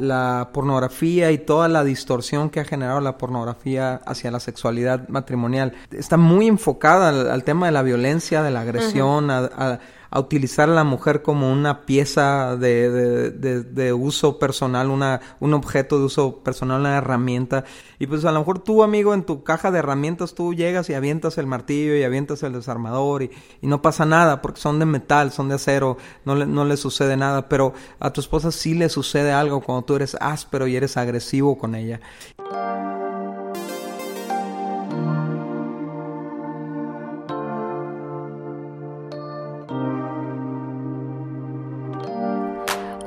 la 0.00 0.50
pornografía 0.52 1.30
y 1.30 1.38
toda 1.38 1.68
la 1.68 1.84
distorsión 1.84 2.50
que 2.50 2.60
ha 2.60 2.64
generado 2.64 3.00
la 3.00 3.18
pornografía 3.18 4.00
hacia 4.06 4.30
la 4.30 4.40
sexualidad 4.40 5.08
matrimonial 5.08 5.74
está 5.90 6.16
muy 6.16 6.48
enfocada 6.48 7.32
al, 7.32 7.44
tema 7.44 7.66
de 7.66 7.72
la 7.72 7.82
violencia, 7.82 8.42
de 8.42 8.50
la 8.50 8.62
agresión, 8.62 9.30
a 9.30 9.38
a 9.38 9.78
utilizar 10.18 10.68
a 10.68 10.74
la 10.74 10.82
mujer 10.82 11.22
como 11.22 11.52
una 11.52 11.86
pieza 11.86 12.56
de, 12.56 12.90
de, 13.30 13.62
de, 13.62 13.92
uso 13.92 14.40
personal, 14.40 14.90
una, 14.90 15.20
un 15.38 15.54
objeto 15.54 15.98
de 15.98 16.06
uso 16.06 16.40
personal, 16.42 16.80
una 16.80 16.96
herramienta. 16.96 17.64
Y 18.00 18.08
pues 18.08 18.24
a 18.24 18.32
lo 18.32 18.40
mejor 18.40 18.58
tú, 18.58 18.82
amigo, 18.82 19.14
en 19.14 19.22
tu 19.22 19.44
caja 19.44 19.70
de 19.70 19.78
herramientas 19.78 20.34
tú 20.34 20.52
llegas 20.52 20.90
y 20.90 20.94
avientas 20.94 21.38
el 21.38 21.46
martillo 21.46 21.94
y 21.94 22.02
avientas 22.02 22.42
el 22.42 22.54
desarmador 22.54 23.22
y, 23.22 23.30
y 23.62 23.68
no 23.68 23.82
pasa 23.82 24.04
nada 24.04 24.42
porque 24.42 24.60
son 24.60 24.80
de 24.80 24.86
metal, 24.86 25.30
son 25.30 25.48
de 25.48 25.54
acero, 25.54 25.96
no 26.24 26.34
le, 26.34 26.46
no 26.46 26.64
le 26.64 26.76
sucede 26.76 27.16
nada. 27.16 27.48
Pero 27.48 27.72
a 28.00 28.12
tu 28.12 28.20
esposa 28.20 28.50
sí 28.50 28.74
le 28.74 28.88
sucede 28.88 29.30
algo 29.30 29.60
cuando 29.60 29.84
tú 29.84 29.94
eres 29.94 30.16
áspero 30.20 30.66
y 30.66 30.74
eres 30.74 30.96
agresivo 30.96 31.56
con 31.56 31.76
ella. 31.76 32.00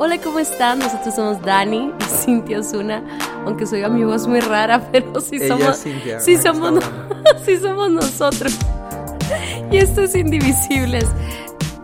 Hola, 0.05 0.19
¿cómo 0.21 0.39
están? 0.39 0.79
Nosotros 0.79 1.15
somos 1.15 1.41
Dani 1.43 1.89
y 1.97 2.03
Cintia 2.03 2.59
Osuna, 2.59 3.01
aunque 3.45 3.65
soy 3.65 3.89
mi 3.89 4.03
voz 4.03 4.27
muy 4.27 4.41
rara, 4.41 4.85
pero 4.91 5.21
sí 5.21 5.39
somos, 5.47 5.77
sí 5.77 6.35
somos, 6.35 6.83
sí 7.45 7.57
somos 7.57 7.89
nosotros. 7.89 8.53
Y 9.71 9.77
esto 9.77 10.01
es 10.01 10.13
Indivisibles. 10.13 11.05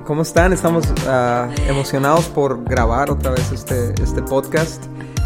¿Cómo 0.04 0.24
están? 0.24 0.52
Estamos 0.52 0.86
uh, 1.08 1.50
emocionados 1.70 2.26
por 2.26 2.62
grabar 2.66 3.10
otra 3.10 3.32
vez 3.32 3.54
este, 3.54 3.94
este 4.04 4.22
podcast. 4.22 4.84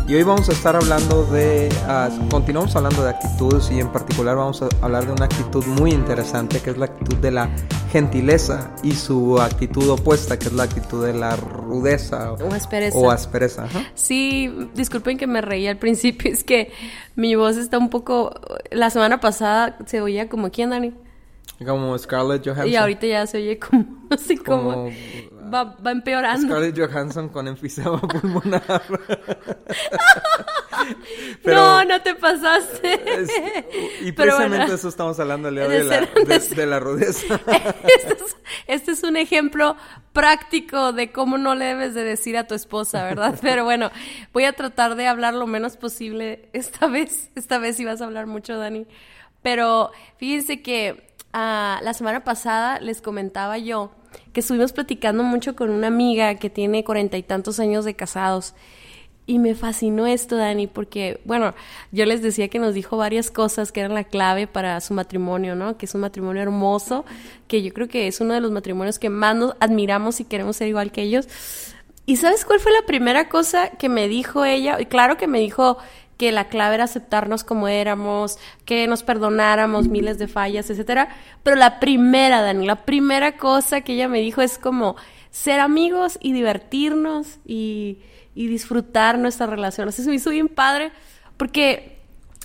Y 0.07 0.13
hoy 0.13 0.21
vamos 0.21 0.47
a 0.49 0.51
estar 0.51 0.75
hablando 0.75 1.25
de, 1.25 1.69
uh, 1.87 2.29
continuamos 2.29 2.75
hablando 2.75 3.03
de 3.03 3.09
actitudes 3.09 3.71
y 3.71 3.79
en 3.79 3.91
particular 3.91 4.35
vamos 4.35 4.61
a 4.61 4.69
hablar 4.81 5.07
de 5.07 5.13
una 5.13 5.25
actitud 5.25 5.65
muy 5.65 5.89
interesante 5.89 6.59
que 6.59 6.69
es 6.69 6.77
la 6.77 6.85
actitud 6.85 7.17
de 7.17 7.31
la 7.31 7.49
gentileza 7.93 8.71
y 8.81 8.93
su 8.93 9.39
actitud 9.39 9.87
opuesta 9.87 10.39
que 10.39 10.47
es 10.47 10.53
la 10.53 10.63
actitud 10.63 11.05
de 11.05 11.13
la 11.13 11.35
rudeza 11.35 12.33
o 12.33 12.51
aspereza. 12.51 12.97
O 12.97 13.11
aspereza. 13.11 13.67
Sí, 13.93 14.51
disculpen 14.73 15.19
que 15.19 15.27
me 15.27 15.41
reí 15.41 15.67
al 15.67 15.77
principio, 15.77 16.31
es 16.33 16.43
que 16.43 16.71
mi 17.15 17.35
voz 17.35 17.55
está 17.55 17.77
un 17.77 17.91
poco, 17.91 18.33
la 18.71 18.89
semana 18.89 19.19
pasada 19.19 19.77
se 19.85 20.01
oía 20.01 20.27
como 20.27 20.49
quién, 20.49 20.71
Dani. 20.71 20.91
Como 21.65 21.97
Scarlett 21.97 22.43
Johansson. 22.43 22.69
Y 22.69 22.75
ahorita 22.75 23.07
ya 23.07 23.27
se 23.27 23.37
oye 23.37 23.59
como, 23.59 23.85
así 24.09 24.37
como 24.37 24.89
va, 25.53 25.75
va 25.85 25.91
empeorando. 25.91 26.47
Scarlett 26.47 26.77
Johansson 26.77 27.29
con 27.29 27.47
enfisema 27.47 28.01
pulmonar. 28.21 28.63
no, 31.45 31.85
no 31.85 32.01
te 32.01 32.15
pasaste. 32.15 32.99
y 34.01 34.11
precisamente 34.11 34.73
eso 34.73 34.89
estamos 34.89 35.19
hablando 35.19 35.49
el 35.49 35.55
día 35.55 35.67
de, 35.67 35.83
la, 35.83 36.09
de, 36.39 36.65
la 36.65 36.79
rudeza. 36.79 37.39
este, 37.45 38.13
es, 38.13 38.35
este 38.67 38.91
es 38.91 39.03
un 39.03 39.15
ejemplo 39.15 39.77
práctico 40.11 40.91
de 40.91 41.11
cómo 41.11 41.37
no 41.37 41.55
le 41.55 41.65
debes 41.65 41.93
de 41.93 42.03
decir 42.03 42.37
a 42.37 42.47
tu 42.47 42.55
esposa, 42.55 43.03
¿verdad? 43.03 43.37
Pero 43.41 43.63
bueno, 43.63 43.91
voy 44.33 44.45
a 44.45 44.53
tratar 44.53 44.95
de 44.95 45.07
hablar 45.07 45.33
lo 45.33 45.47
menos 45.47 45.77
posible 45.77 46.49
esta 46.53 46.87
vez. 46.87 47.29
Esta 47.35 47.57
vez 47.57 47.77
sí 47.77 47.85
vas 47.85 48.01
a 48.01 48.05
hablar 48.05 48.27
mucho, 48.27 48.57
Dani. 48.57 48.87
Pero 49.41 49.91
fíjense 50.17 50.61
que 50.61 51.12
uh, 51.33 51.83
la 51.83 51.93
semana 51.93 52.23
pasada 52.23 52.79
les 52.79 53.01
comentaba 53.01 53.57
yo 53.57 53.91
que 54.31 54.41
estuvimos 54.41 54.73
platicando 54.73 55.23
mucho 55.23 55.55
con 55.55 55.69
una 55.69 55.87
amiga 55.87 56.35
que 56.35 56.49
tiene 56.49 56.83
cuarenta 56.83 57.17
y 57.17 57.23
tantos 57.23 57.59
años 57.59 57.85
de 57.85 57.95
casados. 57.95 58.53
Y 59.25 59.39
me 59.39 59.55
fascinó 59.55 60.05
esto, 60.05 60.35
Dani, 60.35 60.67
porque, 60.67 61.21
bueno, 61.23 61.53
yo 61.93 62.05
les 62.05 62.21
decía 62.21 62.49
que 62.49 62.59
nos 62.59 62.73
dijo 62.73 62.97
varias 62.97 63.31
cosas 63.31 63.71
que 63.71 63.79
eran 63.79 63.93
la 63.93 64.03
clave 64.03 64.47
para 64.47 64.81
su 64.81 64.93
matrimonio, 64.93 65.55
¿no? 65.55 65.77
Que 65.77 65.85
es 65.85 65.95
un 65.95 66.01
matrimonio 66.01 66.41
hermoso, 66.41 67.05
que 67.47 67.63
yo 67.63 67.73
creo 67.73 67.87
que 67.87 68.07
es 68.07 68.19
uno 68.19 68.33
de 68.33 68.41
los 68.41 68.51
matrimonios 68.51 68.99
que 68.99 69.09
más 69.09 69.33
nos 69.33 69.55
admiramos 69.61 70.19
y 70.19 70.25
queremos 70.25 70.57
ser 70.57 70.67
igual 70.67 70.91
que 70.91 71.03
ellos. 71.03 71.29
¿Y 72.05 72.17
sabes 72.17 72.43
cuál 72.43 72.59
fue 72.59 72.73
la 72.73 72.85
primera 72.85 73.29
cosa 73.29 73.69
que 73.69 73.87
me 73.87 74.09
dijo 74.09 74.43
ella? 74.43 74.81
Y 74.81 74.87
claro 74.87 75.15
que 75.15 75.27
me 75.27 75.39
dijo 75.39 75.77
que 76.17 76.31
la 76.31 76.47
clave 76.47 76.75
era 76.75 76.83
aceptarnos 76.85 77.43
como 77.43 77.67
éramos, 77.67 78.37
que 78.65 78.87
nos 78.87 79.03
perdonáramos 79.03 79.87
miles 79.87 80.17
de 80.19 80.27
fallas, 80.27 80.69
etcétera. 80.69 81.09
Pero 81.43 81.55
la 81.55 81.79
primera, 81.79 82.41
Dani, 82.41 82.65
la 82.65 82.85
primera 82.85 83.37
cosa 83.37 83.81
que 83.81 83.93
ella 83.93 84.07
me 84.07 84.19
dijo 84.19 84.41
es 84.41 84.57
como 84.57 84.95
ser 85.31 85.59
amigos 85.59 86.19
y 86.21 86.31
divertirnos 86.31 87.39
y, 87.45 87.99
disfrutar 88.35 89.19
nuestra 89.19 89.45
relación. 89.45 89.87
Así 89.87 90.01
se 90.03 90.09
me 90.09 90.15
hizo 90.15 90.31
bien 90.31 90.47
padre 90.47 90.91
porque 91.37 91.92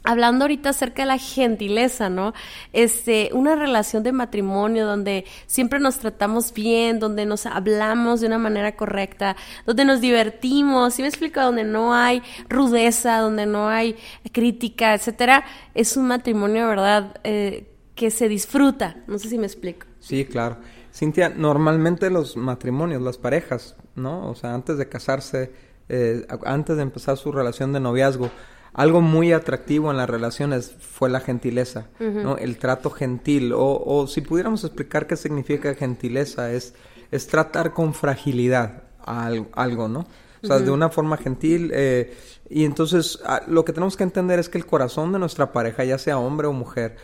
hablando 0.04 0.44
ahorita 0.44 0.70
acerca 0.70 1.02
de 1.02 1.06
la 1.06 1.18
gentileza, 1.18 2.08
¿no? 2.08 2.32
Este, 2.72 3.30
una 3.32 3.56
relación 3.56 4.02
de 4.02 4.12
matrimonio 4.12 4.86
donde 4.86 5.24
siempre 5.46 5.80
nos 5.80 5.98
tratamos 5.98 6.52
bien, 6.52 6.98
donde 6.98 7.26
nos 7.26 7.46
hablamos 7.46 8.20
de 8.20 8.26
una 8.26 8.38
manera 8.38 8.76
correcta, 8.76 9.36
donde 9.66 9.84
nos 9.84 10.00
divertimos, 10.00 10.94
¿sí 10.94 11.02
me 11.02 11.08
explico? 11.08 11.40
Donde 11.40 11.64
no 11.64 11.94
hay 11.94 12.22
rudeza, 12.48 13.18
donde 13.18 13.46
no 13.46 13.68
hay 13.68 13.96
crítica, 14.32 14.94
etcétera, 14.94 15.44
es 15.74 15.96
un 15.96 16.06
matrimonio, 16.06 16.68
¿verdad? 16.68 17.20
Eh, 17.24 17.66
que 17.94 18.10
se 18.10 18.28
disfruta. 18.28 18.96
No 19.08 19.18
sé 19.18 19.28
si 19.28 19.38
me 19.38 19.46
explico. 19.46 19.86
Sí, 19.98 20.24
claro. 20.24 20.58
Cintia, 20.94 21.28
normalmente 21.28 22.10
los 22.10 22.36
matrimonios, 22.36 23.02
las 23.02 23.18
parejas, 23.18 23.76
¿no? 23.94 24.30
O 24.30 24.34
sea, 24.34 24.54
antes 24.54 24.78
de 24.78 24.88
casarse, 24.88 25.52
eh, 25.88 26.26
antes 26.44 26.76
de 26.76 26.82
empezar 26.82 27.16
su 27.16 27.32
relación 27.32 27.72
de 27.72 27.80
noviazgo, 27.80 28.30
algo 28.78 29.00
muy 29.00 29.32
atractivo 29.32 29.90
en 29.90 29.96
las 29.96 30.08
relaciones 30.08 30.72
fue 30.78 31.10
la 31.10 31.18
gentileza, 31.18 31.88
¿no? 31.98 32.36
El 32.36 32.58
trato 32.58 32.90
gentil. 32.90 33.52
O, 33.52 33.82
o, 33.84 34.06
si 34.06 34.20
pudiéramos 34.20 34.62
explicar 34.62 35.08
qué 35.08 35.16
significa 35.16 35.74
gentileza, 35.74 36.52
es, 36.52 36.74
es 37.10 37.26
tratar 37.26 37.72
con 37.72 37.92
fragilidad 37.92 38.84
a 39.04 39.32
algo, 39.54 39.88
¿no? 39.88 40.06
O 40.44 40.46
sea, 40.46 40.60
de 40.60 40.70
una 40.70 40.90
forma 40.90 41.16
gentil. 41.16 41.72
Eh, 41.74 42.16
y 42.48 42.64
entonces 42.64 43.18
lo 43.48 43.64
que 43.64 43.72
tenemos 43.72 43.96
que 43.96 44.04
entender 44.04 44.38
es 44.38 44.48
que 44.48 44.58
el 44.58 44.66
corazón 44.66 45.12
de 45.12 45.18
nuestra 45.18 45.50
pareja, 45.52 45.82
ya 45.82 45.98
sea 45.98 46.18
hombre 46.18 46.46
o 46.46 46.52
mujer, 46.52 46.94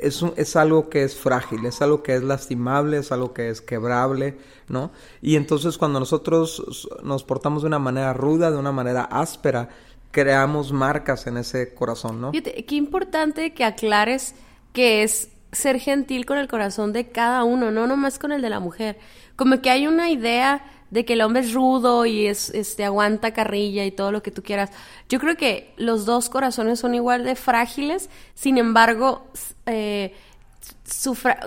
es, 0.00 0.24
es 0.36 0.56
algo 0.56 0.88
que 0.88 1.02
es 1.02 1.14
frágil, 1.14 1.66
es 1.66 1.82
algo 1.82 2.02
que 2.02 2.14
es 2.14 2.22
lastimable, 2.22 2.96
es 2.96 3.12
algo 3.12 3.34
que 3.34 3.50
es 3.50 3.60
quebrable, 3.60 4.38
¿no? 4.68 4.92
Y 5.20 5.36
entonces 5.36 5.76
cuando 5.76 6.00
nosotros 6.00 6.88
nos 7.02 7.22
portamos 7.24 7.64
de 7.64 7.68
una 7.68 7.78
manera 7.78 8.14
ruda, 8.14 8.50
de 8.50 8.56
una 8.56 8.72
manera 8.72 9.02
áspera, 9.02 9.68
creamos 10.12 10.72
marcas 10.72 11.26
en 11.26 11.38
ese 11.38 11.74
corazón, 11.74 12.20
¿no? 12.20 12.32
qué 12.32 12.74
importante 12.76 13.52
que 13.52 13.64
aclares 13.64 14.34
que 14.72 15.02
es 15.02 15.28
ser 15.50 15.78
gentil 15.80 16.24
con 16.24 16.38
el 16.38 16.48
corazón 16.48 16.92
de 16.92 17.08
cada 17.08 17.44
uno, 17.44 17.70
no 17.70 17.86
nomás 17.86 18.18
con 18.18 18.32
el 18.32 18.40
de 18.40 18.50
la 18.50 18.60
mujer. 18.60 18.98
Como 19.36 19.60
que 19.60 19.70
hay 19.70 19.86
una 19.86 20.10
idea 20.10 20.64
de 20.90 21.04
que 21.04 21.14
el 21.14 21.22
hombre 21.22 21.40
es 21.40 21.54
rudo 21.54 22.04
y 22.04 22.26
es 22.26 22.50
este 22.50 22.84
aguanta 22.84 23.32
carrilla 23.32 23.84
y 23.84 23.90
todo 23.90 24.12
lo 24.12 24.22
que 24.22 24.30
tú 24.30 24.42
quieras. 24.42 24.70
Yo 25.08 25.18
creo 25.18 25.36
que 25.36 25.72
los 25.76 26.04
dos 26.04 26.28
corazones 26.28 26.80
son 26.80 26.94
igual 26.94 27.24
de 27.24 27.34
frágiles, 27.34 28.10
sin 28.34 28.58
embargo, 28.58 29.26
eh, 29.66 30.14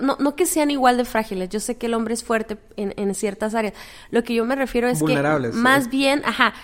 no, 0.02 0.16
no, 0.18 0.34
que 0.34 0.46
sean 0.46 0.70
igual 0.70 0.96
de 0.96 1.04
frágiles. 1.04 1.48
Yo 1.48 1.60
sé 1.60 1.76
que 1.76 1.86
el 1.86 1.94
hombre 1.94 2.14
es 2.14 2.24
fuerte 2.24 2.58
en, 2.76 2.92
en 2.96 3.14
ciertas 3.14 3.54
áreas. 3.54 3.74
Lo 4.10 4.24
que 4.24 4.34
yo 4.34 4.44
me 4.44 4.56
refiero 4.56 4.88
es 4.88 5.02
que 5.02 5.16
más 5.52 5.90
bien, 5.90 6.22
ajá, 6.24 6.54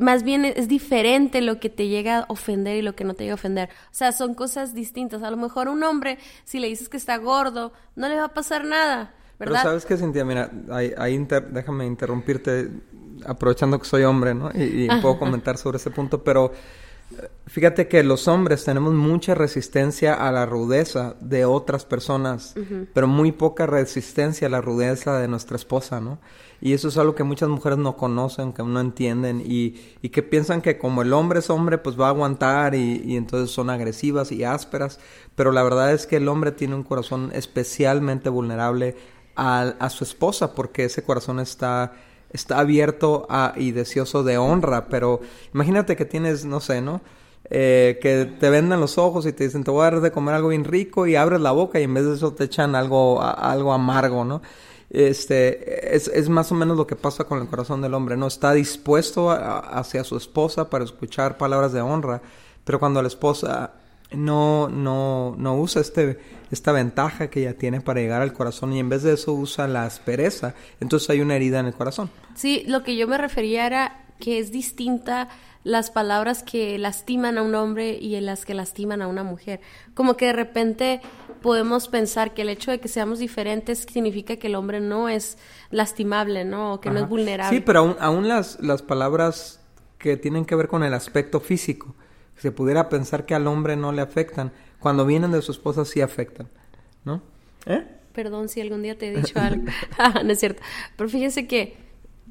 más 0.00 0.22
bien 0.22 0.44
es 0.44 0.68
diferente 0.68 1.40
lo 1.40 1.60
que 1.60 1.68
te 1.68 1.88
llega 1.88 2.20
a 2.20 2.24
ofender 2.28 2.76
y 2.76 2.82
lo 2.82 2.94
que 2.94 3.04
no 3.04 3.14
te 3.14 3.24
llega 3.24 3.34
a 3.34 3.36
ofender. 3.36 3.68
O 3.86 3.94
sea, 3.94 4.12
son 4.12 4.34
cosas 4.34 4.74
distintas. 4.74 5.22
A 5.22 5.30
lo 5.30 5.36
mejor 5.36 5.68
un 5.68 5.82
hombre, 5.82 6.18
si 6.44 6.60
le 6.60 6.68
dices 6.68 6.88
que 6.88 6.96
está 6.96 7.16
gordo, 7.18 7.72
no 7.96 8.08
le 8.08 8.16
va 8.16 8.24
a 8.24 8.34
pasar 8.34 8.64
nada, 8.64 9.14
¿verdad? 9.38 9.60
Pero 9.62 9.70
sabes 9.70 9.84
qué, 9.84 9.96
Cintia, 9.96 10.24
mira, 10.24 10.50
ahí, 10.70 11.26
déjame 11.50 11.86
interrumpirte 11.86 12.70
aprovechando 13.26 13.78
que 13.78 13.84
soy 13.84 14.04
hombre, 14.04 14.34
¿no? 14.34 14.50
Y, 14.54 14.88
puedo 15.00 15.18
comentar 15.18 15.58
sobre 15.58 15.76
ese 15.76 15.90
punto, 15.90 16.22
pero 16.22 16.52
fíjate 17.46 17.88
que 17.88 18.02
los 18.02 18.28
hombres 18.28 18.64
tenemos 18.64 18.94
mucha 18.94 19.34
resistencia 19.34 20.14
a 20.14 20.32
la 20.32 20.46
rudeza 20.46 21.16
de 21.20 21.44
otras 21.44 21.84
personas, 21.84 22.54
pero 22.94 23.06
muy 23.06 23.32
poca 23.32 23.66
resistencia 23.66 24.46
a 24.46 24.50
la 24.50 24.60
rudeza 24.60 25.18
de 25.18 25.28
nuestra 25.28 25.56
esposa, 25.56 26.00
¿no? 26.00 26.18
Y 26.60 26.74
eso 26.74 26.86
es 26.86 26.96
algo 26.96 27.16
que 27.16 27.24
muchas 27.24 27.48
mujeres 27.48 27.78
no 27.78 27.96
conocen, 27.96 28.52
que 28.52 28.62
no 28.62 28.78
entienden 28.78 29.42
y, 29.44 29.96
y 30.00 30.10
que 30.10 30.22
piensan 30.22 30.62
que 30.62 30.78
como 30.78 31.02
el 31.02 31.12
hombre 31.12 31.40
es 31.40 31.50
hombre, 31.50 31.76
pues 31.76 32.00
va 32.00 32.06
a 32.06 32.10
aguantar 32.10 32.76
y, 32.76 33.02
y, 33.04 33.16
entonces 33.16 33.50
son 33.50 33.68
agresivas 33.68 34.30
y 34.30 34.44
ásperas. 34.44 35.00
Pero 35.34 35.50
la 35.50 35.64
verdad 35.64 35.92
es 35.92 36.06
que 36.06 36.18
el 36.18 36.28
hombre 36.28 36.52
tiene 36.52 36.76
un 36.76 36.84
corazón 36.84 37.32
especialmente 37.34 38.28
vulnerable 38.28 38.96
a, 39.34 39.74
a 39.80 39.90
su 39.90 40.04
esposa 40.04 40.54
porque 40.54 40.84
ese 40.84 41.02
corazón 41.02 41.40
está 41.40 41.94
está 42.32 42.58
abierto 42.58 43.26
y 43.56 43.72
deseoso 43.72 44.22
de 44.22 44.38
honra, 44.38 44.86
pero 44.86 45.20
imagínate 45.54 45.96
que 45.96 46.04
tienes, 46.04 46.44
no 46.44 46.60
sé, 46.60 46.80
¿no? 46.80 47.00
Eh, 47.50 47.98
que 48.00 48.24
te 48.38 48.50
vendan 48.50 48.80
los 48.80 48.96
ojos 48.98 49.26
y 49.26 49.32
te 49.32 49.44
dicen, 49.44 49.64
te 49.64 49.70
voy 49.70 49.82
a 49.82 49.90
dar 49.90 50.00
de 50.00 50.12
comer 50.12 50.36
algo 50.36 50.48
bien 50.48 50.64
rico 50.64 51.06
y 51.06 51.16
abres 51.16 51.40
la 51.40 51.50
boca 51.50 51.80
y 51.80 51.82
en 51.82 51.92
vez 51.92 52.06
de 52.06 52.14
eso 52.14 52.32
te 52.32 52.44
echan 52.44 52.74
algo, 52.74 53.22
algo 53.22 53.72
amargo, 53.72 54.24
¿no? 54.24 54.40
Este, 54.88 55.94
es, 55.94 56.08
es, 56.08 56.28
más 56.28 56.52
o 56.52 56.54
menos 56.54 56.76
lo 56.76 56.86
que 56.86 56.96
pasa 56.96 57.24
con 57.24 57.40
el 57.40 57.48
corazón 57.48 57.80
del 57.82 57.94
hombre, 57.94 58.16
¿no? 58.16 58.26
Está 58.26 58.52
dispuesto 58.52 59.30
hacia 59.30 60.04
su 60.04 60.16
esposa 60.16 60.68
para 60.70 60.84
escuchar 60.84 61.38
palabras 61.38 61.72
de 61.72 61.80
honra, 61.80 62.22
pero 62.64 62.78
cuando 62.78 63.00
la 63.02 63.08
esposa 63.08 63.72
no, 64.14 64.68
no, 64.68 65.34
no 65.38 65.56
usa 65.56 65.82
este, 65.82 66.18
esta 66.50 66.72
ventaja 66.72 67.28
que 67.28 67.40
ella 67.40 67.56
tiene 67.56 67.80
para 67.80 68.00
llegar 68.00 68.22
al 68.22 68.32
corazón 68.32 68.72
y 68.72 68.78
en 68.78 68.88
vez 68.88 69.02
de 69.02 69.14
eso 69.14 69.32
usa 69.32 69.68
la 69.68 69.84
aspereza, 69.84 70.54
entonces 70.80 71.08
hay 71.10 71.20
una 71.20 71.36
herida 71.36 71.60
en 71.60 71.66
el 71.66 71.74
corazón. 71.74 72.10
Sí, 72.34 72.64
lo 72.66 72.82
que 72.82 72.96
yo 72.96 73.08
me 73.08 73.18
refería 73.18 73.66
era 73.66 74.04
que 74.18 74.38
es 74.38 74.52
distinta 74.52 75.28
las 75.64 75.90
palabras 75.90 76.42
que 76.42 76.78
lastiman 76.78 77.38
a 77.38 77.42
un 77.42 77.54
hombre 77.54 77.98
y 78.00 78.18
las 78.20 78.44
que 78.44 78.54
lastiman 78.54 79.00
a 79.02 79.06
una 79.06 79.22
mujer. 79.22 79.60
Como 79.94 80.16
que 80.16 80.26
de 80.26 80.32
repente 80.32 81.00
podemos 81.40 81.88
pensar 81.88 82.34
que 82.34 82.42
el 82.42 82.48
hecho 82.48 82.70
de 82.70 82.80
que 82.80 82.88
seamos 82.88 83.18
diferentes 83.18 83.86
significa 83.90 84.36
que 84.36 84.48
el 84.48 84.54
hombre 84.54 84.80
no 84.80 85.08
es 85.08 85.38
lastimable, 85.70 86.44
¿no? 86.44 86.74
O 86.74 86.80
que 86.80 86.90
no 86.90 87.00
es 87.00 87.08
vulnerable. 87.08 87.56
Sí, 87.56 87.62
pero 87.64 87.80
aún, 87.80 87.96
aún 88.00 88.28
las, 88.28 88.60
las 88.60 88.82
palabras 88.82 89.60
que 89.98 90.16
tienen 90.16 90.44
que 90.44 90.56
ver 90.56 90.68
con 90.68 90.82
el 90.82 90.94
aspecto 90.94 91.40
físico, 91.40 91.94
se 92.42 92.50
pudiera 92.50 92.88
pensar 92.88 93.24
que 93.24 93.36
al 93.36 93.46
hombre 93.46 93.76
no 93.76 93.92
le 93.92 94.02
afectan, 94.02 94.50
cuando 94.80 95.06
vienen 95.06 95.30
de 95.30 95.40
su 95.42 95.52
esposa 95.52 95.84
sí 95.84 96.00
afectan, 96.00 96.48
¿no? 97.04 97.22
¿Eh? 97.66 97.86
Perdón 98.12 98.48
si 98.48 98.60
algún 98.60 98.82
día 98.82 98.98
te 98.98 99.06
he 99.06 99.16
dicho 99.16 99.38
algo. 99.38 99.62
Ah, 99.96 100.22
no 100.24 100.32
es 100.32 100.40
cierto. 100.40 100.60
Pero 100.96 101.08
fíjese 101.08 101.46
que 101.46 101.76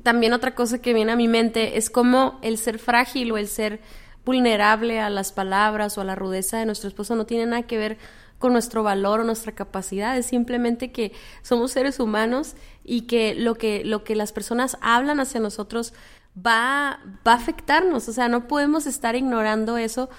también 0.03 0.33
otra 0.33 0.53
cosa 0.53 0.81
que 0.81 0.93
viene 0.93 1.13
a 1.13 1.15
mi 1.15 1.29
mente 1.29 1.77
es 1.77 1.89
como 1.89 2.39
el 2.41 2.57
ser 2.57 2.77
frágil 2.77 3.31
o 3.31 3.37
el 3.37 3.47
ser 3.47 3.79
vulnerable 4.25 4.99
a 4.99 5.09
las 5.09 5.31
palabras 5.31 5.97
o 5.97 6.01
a 6.01 6.03
la 6.03 6.15
rudeza 6.15 6.59
de 6.59 6.65
nuestro 6.65 6.89
esposo 6.89 7.15
no 7.15 7.25
tiene 7.25 7.45
nada 7.45 7.63
que 7.63 7.77
ver 7.77 7.97
con 8.37 8.51
nuestro 8.51 8.83
valor 8.83 9.21
o 9.21 9.23
nuestra 9.23 9.53
capacidad, 9.53 10.17
es 10.17 10.25
simplemente 10.25 10.91
que 10.91 11.13
somos 11.41 11.71
seres 11.71 12.01
humanos 12.01 12.55
y 12.83 13.03
que 13.03 13.33
lo 13.33 13.55
que, 13.55 13.85
lo 13.85 14.03
que 14.03 14.15
las 14.15 14.33
personas 14.33 14.77
hablan 14.81 15.21
hacia 15.21 15.39
nosotros 15.39 15.93
va, 16.35 16.99
va 17.27 17.33
a 17.33 17.35
afectarnos, 17.35 18.07
o 18.07 18.13
sea, 18.13 18.29
no 18.29 18.47
podemos 18.47 18.87
estar 18.87 19.15
ignorando 19.15 19.77
eso 19.77 20.09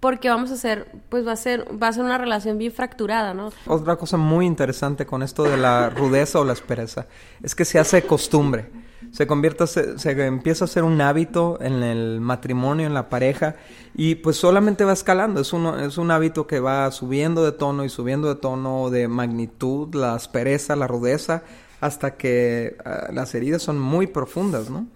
porque 0.00 0.28
vamos 0.28 0.50
a 0.50 0.54
hacer, 0.54 0.86
pues 1.08 1.26
va 1.26 1.32
a 1.32 1.36
ser, 1.36 1.66
va 1.82 1.88
a 1.88 1.92
ser 1.92 2.04
una 2.04 2.18
relación 2.18 2.56
bien 2.56 2.72
fracturada, 2.72 3.34
¿no? 3.34 3.50
Otra 3.66 3.96
cosa 3.96 4.16
muy 4.16 4.46
interesante 4.46 5.06
con 5.06 5.22
esto 5.22 5.42
de 5.44 5.56
la 5.56 5.90
rudeza 5.90 6.38
o 6.38 6.44
la 6.44 6.52
aspereza 6.52 7.06
es 7.42 7.54
que 7.54 7.64
se 7.64 7.78
hace 7.78 8.02
costumbre. 8.02 8.70
Se 9.12 9.26
convierte, 9.26 9.66
se, 9.66 9.98
se, 9.98 10.10
empieza 10.26 10.66
a 10.66 10.68
ser 10.68 10.82
un 10.84 11.00
hábito 11.00 11.58
en 11.62 11.82
el 11.82 12.20
matrimonio, 12.20 12.86
en 12.86 12.94
la 12.94 13.08
pareja, 13.08 13.56
y 13.94 14.16
pues 14.16 14.36
solamente 14.36 14.84
va 14.84 14.92
escalando. 14.92 15.40
Es, 15.40 15.52
uno, 15.52 15.78
es 15.78 15.98
un 15.98 16.10
hábito 16.10 16.46
que 16.46 16.60
va 16.60 16.90
subiendo 16.90 17.44
de 17.44 17.52
tono 17.52 17.84
y 17.84 17.88
subiendo 17.88 18.28
de 18.28 18.34
tono 18.38 18.90
de 18.90 19.08
magnitud, 19.08 19.94
la 19.94 20.14
aspereza, 20.14 20.76
la 20.76 20.88
rudeza, 20.88 21.42
hasta 21.80 22.16
que 22.16 22.76
uh, 22.84 23.12
las 23.14 23.34
heridas 23.34 23.62
son 23.62 23.78
muy 23.78 24.08
profundas, 24.08 24.68
¿no? 24.68 24.86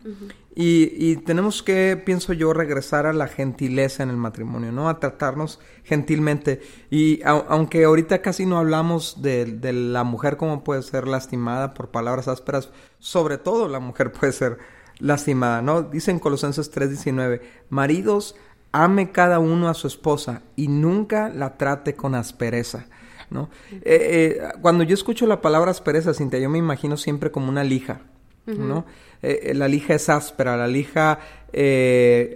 Y, 0.54 0.92
y, 0.96 1.16
tenemos 1.16 1.62
que, 1.62 2.00
pienso 2.04 2.32
yo, 2.32 2.52
regresar 2.52 3.06
a 3.06 3.12
la 3.12 3.26
gentileza 3.26 4.02
en 4.02 4.10
el 4.10 4.16
matrimonio, 4.16 4.70
¿no? 4.72 4.88
A 4.88 5.00
tratarnos 5.00 5.60
gentilmente. 5.84 6.60
Y 6.90 7.22
a, 7.22 7.30
aunque 7.30 7.84
ahorita 7.84 8.20
casi 8.20 8.44
no 8.44 8.58
hablamos 8.58 9.22
de, 9.22 9.46
de, 9.46 9.72
la 9.72 10.04
mujer 10.04 10.36
como 10.36 10.62
puede 10.62 10.82
ser 10.82 11.08
lastimada 11.08 11.74
por 11.74 11.90
palabras 11.90 12.28
ásperas, 12.28 12.70
sobre 12.98 13.38
todo 13.38 13.68
la 13.68 13.80
mujer 13.80 14.12
puede 14.18 14.32
ser 14.32 14.58
lastimada, 14.98 15.62
¿no? 15.62 15.82
Dice 15.82 16.10
en 16.10 16.18
Colosenses 16.18 16.70
3:19, 16.70 17.40
maridos, 17.70 18.36
ame 18.72 19.10
cada 19.10 19.38
uno 19.38 19.68
a 19.68 19.74
su 19.74 19.86
esposa 19.86 20.42
y 20.56 20.68
nunca 20.68 21.28
la 21.28 21.56
trate 21.56 21.94
con 21.94 22.14
aspereza 22.14 22.86
¿no? 23.32 23.48
Eh, 23.72 23.80
eh, 23.82 24.42
cuando 24.60 24.84
yo 24.84 24.94
escucho 24.94 25.26
la 25.26 25.40
palabra 25.40 25.70
aspereza, 25.70 26.14
Cintia, 26.14 26.38
yo 26.38 26.50
me 26.50 26.58
imagino 26.58 26.96
siempre 26.96 27.30
como 27.30 27.48
una 27.48 27.64
lija, 27.64 28.02
¿no? 28.46 28.84
Eh, 29.22 29.52
la 29.54 29.68
lija 29.68 29.94
es 29.94 30.08
áspera, 30.08 30.56
la 30.56 30.66
lija 30.66 31.18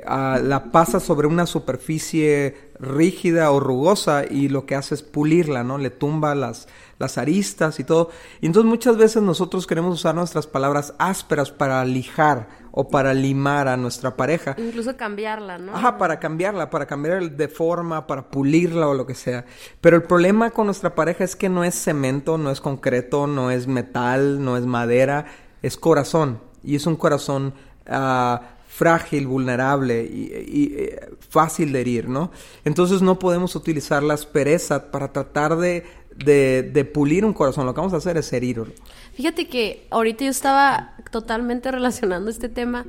a, 0.07 0.41
la 0.43 0.65
pasa 0.71 1.01
sobre 1.01 1.27
una 1.27 1.47
superficie 1.47 2.71
rígida 2.79 3.51
o 3.51 3.61
rugosa 3.61 4.25
y 4.29 4.49
lo 4.49 4.67
que 4.67 4.75
hace 4.75 4.95
es 4.95 5.03
pulirla, 5.03 5.65
¿no? 5.65 5.79
Le 5.79 5.91
tumba 5.91 6.35
las, 6.35 6.69
las 6.99 7.19
aristas 7.19 7.81
y 7.81 7.85
todo. 7.85 8.11
Y 8.41 8.47
entonces 8.47 8.69
muchas 8.69 8.97
veces 8.97 9.23
nosotros 9.23 9.67
queremos 9.67 9.95
usar 9.95 10.15
nuestras 10.15 10.47
palabras 10.47 10.95
ásperas 10.99 11.51
para 11.51 11.85
lijar 11.85 12.49
o 12.79 12.89
para 12.89 13.15
limar 13.15 13.69
a 13.69 13.77
nuestra 13.77 14.17
pareja. 14.17 14.55
Incluso 14.59 14.97
cambiarla, 14.97 15.57
¿no? 15.59 15.75
Ajá, 15.75 15.97
para 15.97 16.21
cambiarla, 16.21 16.69
para 16.69 16.87
cambiar 16.87 17.31
de 17.31 17.49
forma, 17.49 18.07
para 18.07 18.29
pulirla 18.29 18.89
o 18.89 18.95
lo 18.95 19.07
que 19.07 19.15
sea. 19.15 19.47
Pero 19.81 19.97
el 19.97 20.03
problema 20.03 20.51
con 20.51 20.67
nuestra 20.67 20.95
pareja 20.95 21.25
es 21.25 21.37
que 21.37 21.49
no 21.49 21.65
es 21.65 21.75
cemento, 21.75 22.37
no 22.37 22.51
es 22.51 22.61
concreto, 22.61 23.27
no 23.27 23.51
es 23.51 23.67
metal, 23.67 24.45
no 24.45 24.59
es 24.59 24.67
madera, 24.67 25.25
es 25.67 25.77
corazón. 25.77 26.39
Y 26.63 26.77
es 26.77 26.87
un 26.87 26.97
corazón 26.97 27.55
uh, 27.89 28.37
frágil, 28.69 29.27
vulnerable 29.27 30.05
y, 30.05 30.33
y, 30.33 30.91
fácil 31.29 31.73
de 31.73 31.81
herir, 31.81 32.09
¿no? 32.09 32.31
Entonces 32.65 33.03
no 33.03 33.19
podemos 33.19 33.57
utilizar 33.57 34.03
la 34.03 34.15
aspereza 34.15 34.91
para 34.91 35.13
tratar 35.13 35.57
de, 35.57 36.91
pulir 36.93 37.25
un 37.25 37.33
corazón. 37.33 37.67
Lo 37.67 37.75
que 37.75 37.81
vamos 37.81 37.95
a 37.95 37.97
hacer 37.97 38.17
es 38.17 38.33
herirlo. 38.33 38.69
Fíjate 39.15 39.49
que 39.49 39.87
ahorita 39.91 40.25
yo 40.25 40.31
estaba 40.31 40.95
totalmente 41.11 41.71
relacionando 41.79 42.31
este 42.31 42.49
tema 42.49 42.87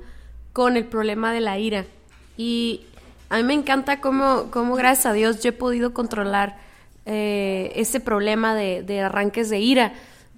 con 0.54 0.78
el 0.78 0.86
problema 0.86 1.34
de 1.34 1.42
la 1.42 1.58
ira. 1.58 1.86
Y 2.36 2.82
a 3.30 3.38
mí 3.38 3.44
me 3.44 3.54
encanta 3.54 4.02
cómo, 4.02 4.52
cómo 4.52 4.76
gracias 4.76 5.08
a 5.08 5.14
Dios, 5.14 5.42
yo 5.42 5.50
he 5.50 5.54
podido 5.54 5.94
controlar 5.94 6.58
eh, 7.06 7.72
ese 7.76 8.00
problema 8.00 8.54
de 8.56 9.02
arranques 9.02 9.50
de 9.50 9.60
ira. 9.60 9.94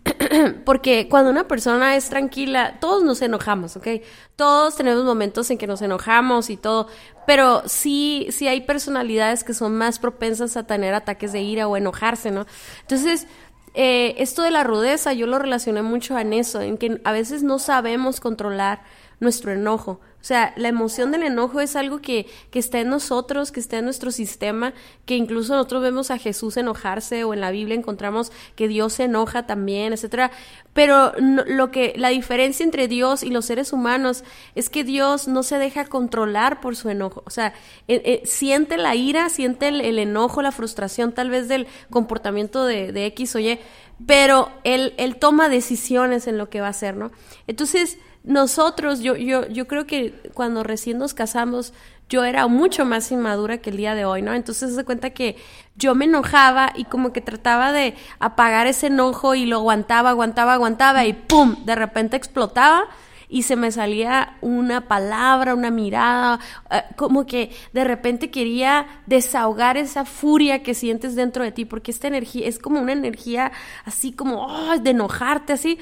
Porque 0.66 1.08
cuando 1.10 1.30
una 1.30 1.48
persona 1.48 1.96
es 1.96 2.10
tranquila, 2.10 2.78
todos 2.80 3.04
nos 3.04 3.22
enojamos, 3.22 3.76
¿ok? 3.76 3.88
Todos 4.36 4.76
tenemos 4.76 5.04
momentos 5.04 5.50
en 5.50 5.58
que 5.58 5.68
nos 5.68 5.82
enojamos 5.82 6.50
y 6.50 6.58
todo, 6.58 6.88
pero 7.26 7.64
sí, 7.66 8.28
sí 8.32 8.48
hay 8.48 8.62
personalidades 8.62 9.44
que 9.44 9.54
son 9.54 9.78
más 9.78 10.00
propensas 10.00 10.58
a 10.58 10.66
tener 10.66 10.94
ataques 10.94 11.32
de 11.32 11.42
ira 11.42 11.68
o 11.68 11.78
enojarse, 11.78 12.32
¿no? 12.32 12.46
Entonces, 12.82 13.28
eh, 13.74 14.16
esto 14.18 14.42
de 14.42 14.52
la 14.52 14.64
rudeza 14.64 15.14
yo 15.14 15.28
lo 15.28 15.40
relacioné 15.40 15.82
mucho 15.82 16.18
en 16.18 16.34
eso, 16.34 16.62
en 16.62 16.78
que 16.78 17.02
a 17.04 17.12
veces 17.12 17.44
no 17.44 17.60
sabemos 17.60 18.20
controlar 18.20 18.82
nuestro 19.20 19.52
enojo. 19.52 20.00
O 20.22 20.24
sea, 20.24 20.54
la 20.58 20.68
emoción 20.68 21.12
del 21.12 21.24
enojo 21.24 21.62
es 21.62 21.78
algo 21.78 22.02
que, 22.02 22.28
que, 22.52 22.60
está 22.60 22.80
en 22.80 22.90
nosotros, 22.90 23.54
que 23.54 23.62
está 23.62 23.78
en 23.78 23.86
nuestro 23.86 24.12
sistema, 24.12 24.74
que 25.06 25.16
incluso 25.16 25.56
nosotros 25.56 25.82
vemos 25.82 26.12
a 26.12 26.18
Jesús 26.18 26.58
enojarse 26.58 27.24
o 27.24 27.34
en 27.34 27.40
la 27.40 27.52
Biblia 27.52 27.76
encontramos 27.76 28.34
que 28.56 28.68
Dios 28.68 28.94
se 28.94 29.06
enoja 29.06 29.46
también, 29.46 29.94
etcétera. 29.94 30.32
Pero 30.74 31.14
lo 31.18 31.72
que 31.72 31.94
la 31.96 32.10
diferencia 32.10 32.66
entre 32.66 32.90
Dios 32.90 33.24
y 33.24 33.30
los 33.30 33.46
seres 33.46 33.72
humanos 33.72 34.26
es 34.56 34.70
que 34.70 34.84
Dios 34.84 35.30
no 35.30 35.42
se 35.42 35.58
deja 35.58 35.86
controlar 35.86 36.60
por 36.60 36.76
su 36.76 36.90
enojo. 36.90 37.24
O 37.26 37.30
sea, 37.30 37.54
eh, 37.88 38.02
eh, 38.04 38.22
siente 38.26 38.78
la 38.78 38.96
ira, 38.96 39.30
siente 39.30 39.70
el, 39.70 40.00
enojo, 40.00 40.42
la 40.42 40.52
frustración 40.52 41.14
tal 41.14 41.30
vez 41.30 41.48
del 41.48 41.68
comportamiento 41.90 42.66
de, 42.66 42.92
de 42.92 43.06
X 43.08 43.36
o 43.36 43.40
Y, 43.40 43.58
pero 44.06 44.52
él, 44.64 44.94
él 44.98 45.16
toma 45.16 45.50
decisiones 45.50 46.28
en 46.28 46.38
lo 46.38 46.50
que 46.50 46.62
va 46.62 46.68
a 46.68 46.72
hacer, 46.72 46.96
¿no? 46.96 47.12
Entonces, 47.48 47.98
nosotros, 48.24 49.00
yo, 49.00 49.16
yo, 49.16 49.48
yo 49.48 49.68
creo 49.68 49.88
que 49.88 50.32
cuando 50.34 50.64
recién 50.64 50.98
nos 50.98 51.14
casamos, 51.14 51.74
yo 52.10 52.24
era 52.24 52.48
mucho 52.48 52.86
más 52.86 53.12
inmadura 53.12 53.60
que 53.60 53.70
el 53.70 53.78
día 53.78 53.96
de 53.96 54.04
hoy, 54.06 54.22
¿no? 54.22 54.34
Entonces 54.34 54.76
se 54.76 54.84
cuenta 54.84 55.12
que 55.12 55.38
yo 55.76 55.96
me 55.96 56.06
enojaba 56.06 56.74
y 56.76 56.86
como 56.86 57.14
que 57.14 57.22
trataba 57.22 57.72
de 57.72 57.96
apagar 58.20 58.68
ese 58.68 58.88
enojo 58.88 59.36
y 59.36 59.46
lo 59.46 59.58
aguantaba, 59.58 60.10
aguantaba, 60.10 60.54
aguantaba 60.54 61.06
y 61.06 61.14
¡pum! 61.14 61.64
De 61.66 61.76
repente 61.76 62.18
explotaba 62.18 62.86
y 63.30 63.44
se 63.44 63.56
me 63.56 63.72
salía 63.72 64.38
una 64.42 64.88
palabra, 64.88 65.54
una 65.54 65.70
mirada, 65.70 66.40
eh, 66.72 66.82
como 66.96 67.28
que 67.28 67.52
de 67.74 67.84
repente 67.84 68.32
quería 68.32 69.04
desahogar 69.06 69.78
esa 69.78 70.04
furia 70.04 70.64
que 70.64 70.74
sientes 70.74 71.16
dentro 71.16 71.44
de 71.44 71.52
ti, 71.52 71.64
porque 71.64 71.92
esta 71.92 72.08
energía 72.08 72.48
es 72.48 72.58
como 72.58 72.82
una 72.82 72.92
energía 72.92 73.52
así 73.86 74.12
como 74.12 74.48
oh, 74.48 74.78
de 74.80 74.90
enojarte, 74.90 75.54
así, 75.54 75.78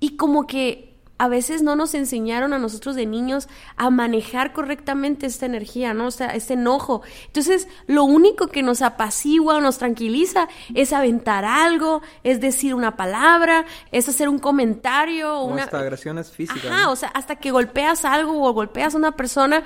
y 0.00 0.16
como 0.16 0.46
que 0.46 0.91
a 1.18 1.28
veces 1.28 1.62
no 1.62 1.76
nos 1.76 1.94
enseñaron 1.94 2.52
a 2.52 2.58
nosotros 2.58 2.96
de 2.96 3.06
niños 3.06 3.48
a 3.76 3.90
manejar 3.90 4.52
correctamente 4.52 5.26
esta 5.26 5.46
energía, 5.46 5.94
¿no? 5.94 6.06
O 6.06 6.10
sea, 6.10 6.28
este 6.28 6.54
enojo. 6.54 7.02
Entonces, 7.26 7.68
lo 7.86 8.04
único 8.04 8.48
que 8.48 8.62
nos 8.62 8.82
apacigua 8.82 9.56
o 9.56 9.60
nos 9.60 9.78
tranquiliza 9.78 10.48
es 10.74 10.92
aventar 10.92 11.44
algo, 11.44 12.02
es 12.24 12.40
decir 12.40 12.74
una 12.74 12.96
palabra, 12.96 13.64
es 13.92 14.08
hacer 14.08 14.28
un 14.28 14.38
comentario. 14.38 15.38
O 15.38 15.44
una... 15.44 15.64
hasta 15.64 15.78
agresiones 15.78 16.30
físicas. 16.30 16.64
Ajá, 16.64 16.82
¿no? 16.82 16.92
o 16.92 16.96
sea, 16.96 17.08
hasta 17.10 17.36
que 17.36 17.50
golpeas 17.50 18.04
algo 18.04 18.42
o 18.42 18.52
golpeas 18.52 18.94
a 18.94 18.98
una 18.98 19.12
persona 19.12 19.62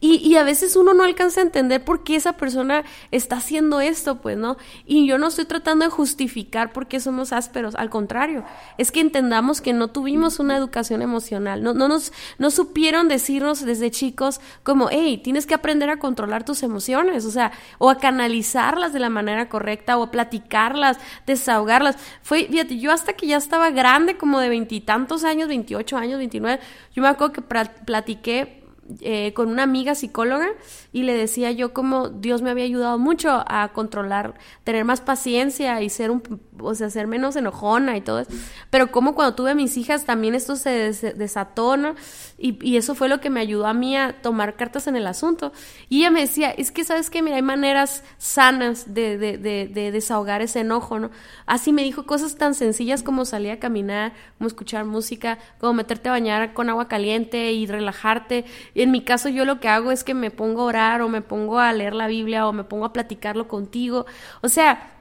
Y, 0.00 0.36
a 0.36 0.44
veces 0.44 0.76
uno 0.76 0.94
no 0.94 1.02
alcanza 1.02 1.40
a 1.40 1.42
entender 1.42 1.84
por 1.84 2.04
qué 2.04 2.14
esa 2.14 2.34
persona 2.34 2.84
está 3.10 3.38
haciendo 3.38 3.80
esto, 3.80 4.20
pues, 4.20 4.36
¿no? 4.36 4.56
Y 4.86 5.08
yo 5.08 5.18
no 5.18 5.26
estoy 5.26 5.44
tratando 5.44 5.84
de 5.84 5.90
justificar 5.90 6.72
por 6.72 6.86
qué 6.86 7.00
somos 7.00 7.32
ásperos, 7.32 7.74
al 7.74 7.90
contrario, 7.90 8.44
es 8.76 8.92
que 8.92 9.00
entendamos 9.00 9.60
que 9.60 9.72
no 9.72 9.88
tuvimos 9.88 10.38
una 10.38 10.56
educación 10.56 11.02
emocional, 11.02 11.64
no, 11.64 11.74
no, 11.74 11.88
nos, 11.88 12.12
no 12.38 12.52
supieron 12.52 13.08
decirnos 13.08 13.64
desde 13.64 13.90
chicos 13.90 14.40
como, 14.62 14.88
hey, 14.88 15.20
tienes 15.22 15.46
que 15.46 15.54
aprender 15.54 15.90
a 15.90 15.98
controlar 15.98 16.44
tus 16.44 16.62
emociones, 16.62 17.24
o 17.24 17.32
sea, 17.32 17.50
o 17.78 17.90
a 17.90 17.98
canalizarlas 17.98 18.92
de 18.92 19.00
la 19.00 19.10
manera 19.10 19.48
correcta, 19.48 19.98
o 19.98 20.04
a 20.04 20.10
platicarlas, 20.12 20.98
desahogarlas. 21.26 21.96
Fue, 22.22 22.46
fíjate, 22.48 22.78
yo 22.78 22.92
hasta 22.92 23.14
que 23.14 23.26
ya 23.26 23.36
estaba 23.36 23.70
grande, 23.70 24.16
como 24.16 24.38
de 24.38 24.48
veintitantos 24.48 25.24
años, 25.24 25.48
veintiocho 25.48 25.96
años, 25.96 26.18
veintinueve, 26.18 26.60
yo 26.94 27.02
me 27.02 27.08
acuerdo 27.08 27.32
que 27.32 27.42
platiqué 27.42 28.57
eh, 29.00 29.32
con 29.34 29.48
una 29.48 29.64
amiga 29.64 29.94
psicóloga 29.94 30.48
y 30.92 31.02
le 31.02 31.14
decía 31.14 31.50
yo 31.52 31.74
como 31.74 32.08
Dios 32.08 32.40
me 32.40 32.50
había 32.50 32.64
ayudado 32.64 32.98
mucho 32.98 33.44
a 33.46 33.68
controlar, 33.74 34.34
tener 34.64 34.84
más 34.84 35.00
paciencia 35.00 35.82
y 35.82 35.90
ser 35.90 36.10
un, 36.10 36.22
o 36.60 36.74
sea, 36.74 36.88
ser 36.90 37.06
menos 37.06 37.36
enojona 37.36 37.96
y 37.96 38.00
todo 38.00 38.20
eso. 38.20 38.30
Pero 38.70 38.90
como 38.90 39.14
cuando 39.14 39.34
tuve 39.34 39.50
a 39.50 39.54
mis 39.54 39.76
hijas 39.76 40.04
también 40.04 40.34
esto 40.34 40.56
se 40.56 40.92
desató, 41.14 41.76
¿no? 41.76 41.94
Y, 42.40 42.76
eso 42.76 42.94
fue 42.94 43.08
lo 43.08 43.20
que 43.20 43.30
me 43.30 43.40
ayudó 43.40 43.66
a 43.66 43.74
mí 43.74 43.96
a 43.96 44.22
tomar 44.22 44.54
cartas 44.54 44.86
en 44.86 44.94
el 44.94 45.08
asunto. 45.08 45.52
Y 45.88 45.98
ella 45.98 46.10
me 46.12 46.20
decía, 46.20 46.50
es 46.50 46.70
que 46.70 46.84
sabes 46.84 47.10
que, 47.10 47.20
mira, 47.20 47.34
hay 47.34 47.42
maneras 47.42 48.04
sanas 48.18 48.94
de, 48.94 49.18
de, 49.18 49.36
de, 49.36 49.90
desahogar 49.90 50.40
ese 50.40 50.60
enojo, 50.60 51.00
¿no? 51.00 51.10
Así 51.46 51.72
me 51.72 51.82
dijo 51.82 52.06
cosas 52.06 52.36
tan 52.36 52.54
sencillas 52.54 53.02
como 53.02 53.24
salir 53.24 53.50
a 53.50 53.58
caminar, 53.58 54.12
como 54.38 54.46
escuchar 54.46 54.84
música, 54.84 55.38
como 55.58 55.72
meterte 55.72 56.10
a 56.10 56.12
bañar 56.12 56.54
con 56.54 56.70
agua 56.70 56.86
caliente 56.86 57.50
y 57.52 57.66
relajarte 57.66 58.44
en 58.82 58.90
mi 58.90 59.02
caso 59.02 59.28
yo 59.28 59.44
lo 59.44 59.60
que 59.60 59.68
hago 59.68 59.90
es 59.90 60.04
que 60.04 60.14
me 60.14 60.30
pongo 60.30 60.62
a 60.62 60.66
orar 60.66 61.02
o 61.02 61.08
me 61.08 61.20
pongo 61.22 61.58
a 61.58 61.72
leer 61.72 61.94
la 61.94 62.06
Biblia 62.06 62.46
o 62.46 62.52
me 62.52 62.64
pongo 62.64 62.84
a 62.84 62.92
platicarlo 62.92 63.48
contigo. 63.48 64.06
O 64.40 64.48
sea, 64.48 64.92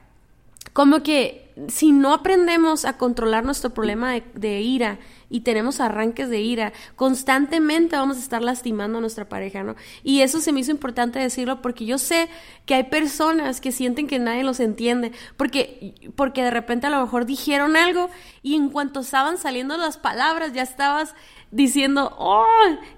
como 0.74 1.01
que 1.01 1.53
si 1.67 1.91
no 1.91 2.13
aprendemos 2.13 2.86
a 2.86 2.98
controlar 2.98 3.43
nuestro 3.43 3.72
problema 3.72 4.13
de, 4.34 4.62
ira 4.62 5.00
y 5.29 5.41
tenemos 5.41 5.79
arranques 5.79 6.29
de 6.29 6.41
ira, 6.41 6.74
constantemente 6.96 7.96
vamos 7.96 8.17
a 8.17 8.22
estar 8.22 8.41
lastimando 8.41 8.98
a 8.98 9.01
nuestra 9.01 9.27
pareja, 9.27 9.63
¿no? 9.63 9.75
Y 10.03 10.22
eso 10.22 10.39
se 10.39 10.51
me 10.51 10.62
hizo 10.62 10.72
importante 10.72 11.19
decirlo 11.19 11.62
porque 11.62 11.86
yo 11.86 11.98
sé 11.98 12.29
que 12.65 12.75
hay 12.75 12.84
personas 12.84 13.62
que 13.62 13.72
sienten 13.72 14.07
que 14.07 14.19
nadie 14.19 14.43
los 14.43 14.60
entiende, 14.60 15.12
porque, 15.36 15.93
porque 16.15 16.43
de 16.43 16.51
repente 16.51 16.88
a 16.88 16.89
lo 16.89 17.01
mejor 17.01 17.25
dijeron 17.25 17.75
algo 17.75 18.10
y 18.41 18.55
en 18.55 18.69
cuanto 18.69 19.01
estaban 19.01 19.38
saliendo 19.38 19.77
las 19.77 19.98
palabras 19.98 20.53
ya 20.53 20.63
estabas 20.63 21.13
diciendo, 21.50 22.13
oh, 22.17 22.43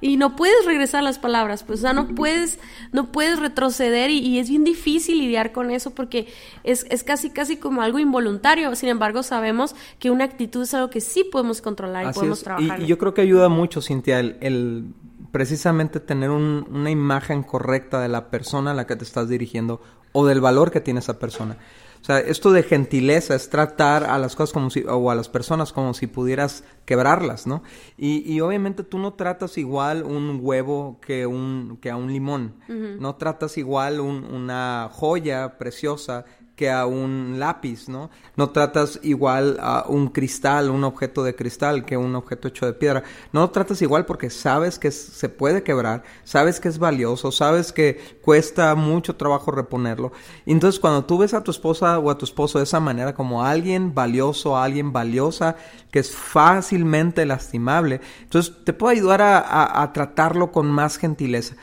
y 0.02 0.18
no 0.18 0.36
puedes 0.36 0.66
regresar 0.66 1.04
las 1.04 1.20
palabras, 1.20 1.64
pues, 1.64 1.80
o 1.80 1.82
sea, 1.84 1.94
no 1.94 2.08
puedes, 2.16 2.60
no 2.92 3.12
puedes 3.12 3.40
retroceder 3.40 4.10
y, 4.10 4.40
es 4.40 4.50
bien 4.50 4.64
difícil 4.64 5.20
lidiar 5.20 5.52
con 5.52 5.70
eso 5.70 5.92
porque 5.92 6.28
es, 6.64 6.86
es, 6.90 7.04
casi, 7.04 7.30
casi 7.30 7.58
como 7.58 7.82
algo 7.82 8.00
involuntario. 8.00 8.76
Sin 8.76 8.90
embargo, 8.90 9.22
sabemos 9.22 9.76
que 10.00 10.10
una 10.10 10.24
actitud 10.24 10.64
es 10.64 10.74
algo 10.74 10.90
que 10.90 11.02
sí 11.02 11.24
podemos 11.24 11.62
controlar 11.62 12.10
y 12.10 12.19
podemos 12.20 12.44
trabajar. 12.44 12.82
Y, 12.82 12.86
yo 12.86 12.98
creo 12.98 13.14
que 13.14 13.22
ayuda 13.22 13.50
mucho, 13.50 13.82
Cintia, 13.82 14.20
el, 14.20 14.94
precisamente 15.32 16.00
tener 16.00 16.30
una 16.30 16.90
imagen 16.90 17.44
correcta 17.44 18.02
de 18.02 18.10
la 18.10 18.30
persona 18.30 18.72
a 18.72 18.74
la 18.74 18.88
que 18.88 18.96
te 18.96 19.04
estás 19.04 19.30
dirigiendo 19.30 19.82
o 20.12 20.26
del 20.26 20.42
valor 20.42 20.72
que 20.72 20.82
tiene 20.82 21.00
esa 21.00 21.20
persona. 21.20 21.58
O 22.02 22.06
sea, 22.06 22.20
esto 22.20 22.52
de 22.52 22.64
gentileza 22.64 23.36
es 23.36 23.50
tratar 23.50 24.06
a 24.06 24.18
las 24.18 24.36
cosas 24.36 24.54
como 24.54 24.70
si, 24.70 24.84
o 24.88 25.12
a 25.12 25.16
las 25.16 25.28
personas 25.28 25.74
como 25.74 25.94
si 25.94 26.08
pudieras 26.08 26.64
quebrarlas, 26.86 27.46
¿no? 27.46 27.62
Y, 27.98 28.32
y 28.32 28.40
obviamente 28.40 28.84
tú 28.84 28.98
no 29.00 29.14
tratas 29.14 29.58
igual 29.58 30.04
un 30.04 30.40
huevo 30.42 31.00
que, 31.02 31.26
un, 31.26 31.78
que 31.82 31.90
a 31.90 31.98
un 31.98 32.12
limón. 32.12 32.56
No 32.68 33.16
tratas 33.16 33.58
igual 33.58 34.00
un, 34.00 34.24
una 34.24 34.90
joya 34.92 35.58
preciosa 35.58 36.26
que 36.60 36.70
a 36.70 36.86
un 36.86 37.40
lápiz, 37.40 37.88
¿no? 37.88 38.10
No 38.36 38.50
tratas 38.50 39.00
igual 39.02 39.58
a 39.62 39.86
un 39.88 40.10
cristal, 40.10 40.70
un 40.70 40.84
objeto 40.84 41.24
de 41.24 41.34
cristal, 41.34 41.86
que 41.86 41.96
un 41.96 42.14
objeto 42.18 42.50
hecho 42.50 42.66
de 42.66 42.74
piedra. 42.74 43.02
No 43.32 43.40
lo 43.40 43.50
tratas 43.50 43.82
igual 43.82 44.06
porque 44.06 44.30
sabes 44.30 44.78
que 44.78 44.92
se 44.92 45.30
puede 45.30 45.64
quebrar, 45.64 46.04
sabes 46.26 46.60
que 46.60 46.68
es 46.68 46.78
valioso, 46.78 47.32
sabes 47.32 47.72
que 47.72 48.18
cuesta 48.22 48.76
mucho 48.76 49.16
trabajo 49.16 49.52
reponerlo. 49.52 50.12
Entonces 50.46 50.82
cuando 50.82 51.06
tú 51.06 51.20
ves 51.20 51.34
a 51.34 51.46
tu 51.46 51.52
esposa 51.52 51.98
o 51.98 52.10
a 52.12 52.18
tu 52.18 52.26
esposo 52.26 52.58
de 52.58 52.66
esa 52.66 52.82
manera 52.82 53.14
como 53.14 53.46
alguien 53.46 53.96
valioso, 53.96 54.58
alguien 54.58 54.92
valiosa, 54.92 55.56
que 55.92 56.00
es 56.00 56.12
fácilmente 56.14 57.26
lastimable, 57.26 58.02
entonces 58.24 58.54
te 58.66 58.74
puede 58.74 58.98
ayudar 58.98 59.22
a, 59.22 59.82
a 59.82 59.94
tratarlo 59.94 60.52
con 60.52 60.70
más 60.70 60.98
gentileza. 60.98 61.56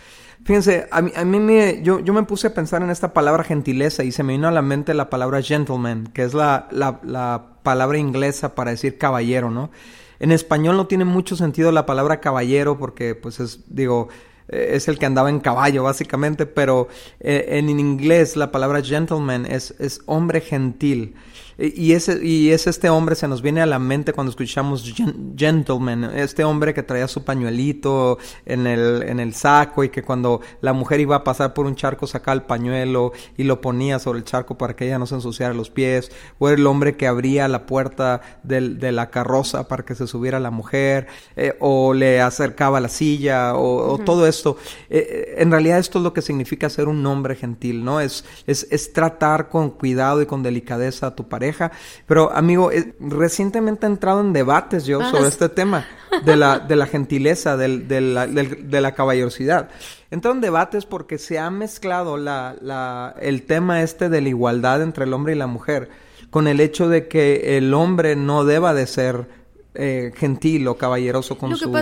Fíjense, 0.47 0.87
a 0.93 1.03
mí, 1.03 1.11
a 1.17 1.25
mí 1.25 1.41
me, 1.41 1.83
yo, 1.83 1.99
yo, 1.99 2.15
me 2.15 2.23
puse 2.23 2.47
a 2.47 2.55
pensar 2.55 2.81
en 2.81 2.91
esta 2.91 3.13
palabra 3.13 3.43
gentileza 3.43 4.05
y 4.05 4.13
se 4.13 4.23
me 4.23 4.35
vino 4.35 4.47
a 4.47 4.53
la 4.53 4.63
mente 4.63 4.95
la 4.95 5.11
palabra 5.11 5.43
gentleman, 5.43 6.07
que 6.15 6.23
es 6.23 6.35
la, 6.35 6.69
la, 6.71 7.01
la 7.03 7.57
palabra 7.65 7.99
inglesa 7.99 8.55
para 8.55 8.71
decir 8.71 8.97
caballero, 8.97 9.51
¿no? 9.51 9.73
En 10.21 10.31
español 10.31 10.77
no 10.77 10.87
tiene 10.87 11.05
mucho 11.05 11.35
sentido 11.35 11.73
la 11.73 11.85
palabra 11.85 12.21
caballero 12.21 12.79
porque, 12.79 13.17
pues, 13.17 13.41
es, 13.41 13.65
digo, 13.67 14.07
eh, 14.49 14.71
es 14.75 14.87
el 14.87 15.01
que 15.01 15.07
andaba 15.07 15.31
en 15.31 15.41
caballo, 15.41 15.83
básicamente, 15.83 16.47
pero 16.47 16.87
eh, 17.19 17.47
en 17.59 17.69
inglés 17.69 18.37
la 18.37 18.53
palabra 18.53 18.83
gentleman 18.83 19.47
es, 19.47 19.75
es 19.81 20.01
hombre 20.07 20.41
gentil. 20.41 21.17
Y 21.59 21.93
ese, 21.93 22.23
y 22.23 22.51
es 22.51 22.67
este 22.67 22.91
hombre, 22.91 23.15
se 23.15 23.27
nos 23.27 23.41
viene 23.41 23.63
a 23.63 23.67
la 23.67 23.79
mente 23.79 24.13
cuando 24.13 24.29
escuchamos 24.29 24.85
gentleman, 25.37 26.05
este 26.05 26.45
hombre 26.45 26.75
que 26.75 26.83
traía 26.83 27.09
su 27.09 27.25
pañuelito 27.25 28.19
en 28.45 28.67
el, 28.67 29.03
en 29.05 29.21
el 29.21 29.33
saco 29.33 29.83
y 29.83 29.89
que 29.89 30.03
cuando 30.03 30.43
la 30.61 30.75
mujer 30.75 31.01
iba 31.01 31.17
a 31.17 31.25
pasar 31.25 31.55
por 31.55 31.65
un 31.65 31.75
charco 31.75 32.07
sacaba 32.07 32.35
el 32.35 32.43
pañuelo 32.43 33.13
y 33.39 33.45
lo 33.45 33.63
ponía 33.63 33.99
sobre 33.99 34.19
el 34.19 34.27
charco 34.27 34.59
para 34.59 34.77
que 34.77 34.85
ella 34.85 34.99
no 34.99 35.07
se 35.07 35.15
ensuciara 35.15 35.55
los 35.55 35.71
pies, 35.71 36.13
o 36.39 36.51
el 36.51 36.67
hombre 36.67 36.99
que 36.99 37.07
abría 37.07 37.49
la 37.49 37.65
puerta 37.65 38.21
del, 38.43 38.79
de 38.79 38.93
la 38.93 39.09
carroza 39.09 39.67
para 39.67 39.83
que 39.83 39.95
se 39.95 40.07
subiera 40.07 40.39
la 40.39 40.51
mujer, 40.51 41.07
eh, 41.37 41.57
o 41.61 41.95
le 41.95 42.21
acercaba 42.21 42.81
la 42.81 42.91
silla, 42.91 43.55
o, 43.57 43.97
todo 44.05 44.27
esto. 44.27 44.59
Eh, 44.91 45.07
eh, 45.09 45.35
en 45.39 45.51
realidad 45.51 45.79
esto 45.79 46.01
es 46.01 46.05
lo 46.05 46.13
que 46.13 46.21
significa 46.21 46.69
ser 46.69 46.89
un 46.89 47.05
hombre 47.07 47.35
gentil, 47.35 47.83
¿no? 47.83 48.01
Es, 48.01 48.27
es, 48.47 48.67
es 48.71 48.93
tratar 48.93 49.49
con 49.49 49.71
cuidado 49.71 50.21
y 50.21 50.27
con 50.27 50.43
delicadeza 50.43 51.07
a 51.07 51.15
tu 51.15 51.27
pareja 51.29 51.46
pero, 52.07 52.33
amigo, 52.33 52.73
eh, 52.73 52.95
recientemente 53.01 53.87
he 53.87 53.91
entrado 53.91 54.21
en 54.21 54.33
debates 54.33 54.87
yo 54.87 55.01
ah, 55.01 55.11
sobre 55.11 55.29
este 55.29 55.49
tema 55.49 55.87
de 56.25 56.37
la, 56.37 56.59
de 56.59 56.77
la 56.77 56.87
gentileza, 56.87 57.57
del, 57.57 57.89
de, 57.89 58.01
la, 58.01 58.27
de 58.27 58.81
la 58.81 58.93
caballerosidad. 58.93 59.71
He 60.11 60.15
entrado 60.15 60.35
en 60.35 60.41
debates 60.41 60.87
porque 60.87 61.19
se 61.19 61.39
ha 61.39 61.51
mezclado 61.51 62.17
la, 62.17 62.57
la, 62.61 63.15
el 63.21 63.43
tema 63.43 63.83
este 63.83 64.09
de 64.09 64.21
la 64.21 64.29
igualdad 64.29 64.83
entre 64.83 65.05
el 65.05 65.13
hombre 65.13 65.35
y 65.35 65.37
la 65.37 65.47
mujer 65.47 65.89
con 66.31 66.49
el 66.49 66.61
hecho 66.61 66.89
de 66.89 67.09
que 67.09 67.57
el 67.57 67.73
hombre 67.73 68.17
no 68.17 68.45
deba 68.45 68.75
de 68.75 68.87
ser 68.87 69.27
eh, 69.75 70.13
gentil 70.17 70.67
o 70.69 70.77
caballeroso 70.77 71.37
con 71.37 71.55
su 71.57 71.77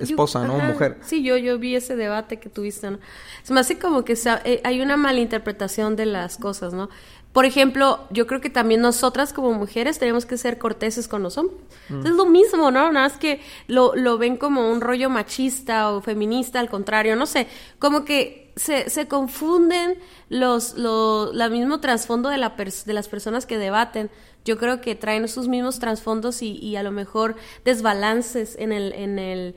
esposa, 0.00 0.44
¿no? 0.44 0.58
Mujer. 0.58 0.98
Sí, 1.02 1.22
yo, 1.22 1.36
yo 1.36 1.58
vi 1.58 1.76
ese 1.76 1.94
debate 1.94 2.38
que 2.38 2.48
tuviste, 2.48 2.90
¿no? 2.90 2.98
Se 3.44 3.52
me 3.52 3.60
hace 3.60 3.78
como 3.78 4.04
que 4.04 4.18
eh, 4.44 4.60
hay 4.64 4.80
una 4.80 4.96
malinterpretación 4.96 5.94
de 5.94 6.06
las 6.06 6.36
cosas, 6.36 6.74
¿no? 6.74 6.90
Por 7.32 7.44
ejemplo, 7.44 8.06
yo 8.10 8.26
creo 8.26 8.40
que 8.40 8.50
también 8.50 8.80
nosotras 8.80 9.32
como 9.32 9.52
mujeres 9.52 9.98
tenemos 9.98 10.24
que 10.24 10.38
ser 10.38 10.58
corteses 10.58 11.08
con 11.08 11.22
los 11.22 11.36
hombres. 11.36 11.58
Mm. 11.88 12.06
Es 12.06 12.12
lo 12.12 12.26
mismo, 12.26 12.70
¿no? 12.70 12.90
Nada 12.90 13.08
más 13.08 13.18
que 13.18 13.40
lo, 13.66 13.94
lo, 13.94 14.18
ven 14.18 14.36
como 14.36 14.70
un 14.70 14.80
rollo 14.80 15.10
machista 15.10 15.90
o 15.90 16.00
feminista, 16.00 16.58
al 16.58 16.70
contrario, 16.70 17.16
no 17.16 17.26
sé, 17.26 17.46
como 17.78 18.04
que 18.04 18.52
se, 18.56 18.90
se 18.90 19.08
confunden 19.08 19.98
los, 20.28 20.76
lo, 20.76 21.32
la 21.32 21.48
mismo 21.48 21.80
trasfondo 21.80 22.28
de, 22.28 22.38
la 22.38 22.54
de 22.56 22.92
las 22.92 23.08
personas 23.08 23.46
que 23.46 23.58
debaten. 23.58 24.10
Yo 24.44 24.58
creo 24.58 24.80
que 24.80 24.94
traen 24.94 25.28
sus 25.28 25.48
mismos 25.48 25.78
trasfondos 25.78 26.42
y, 26.42 26.52
y 26.56 26.76
a 26.76 26.82
lo 26.82 26.90
mejor 26.90 27.36
desbalances 27.64 28.56
en 28.58 28.72
el, 28.72 28.92
en 28.94 29.18
el, 29.18 29.54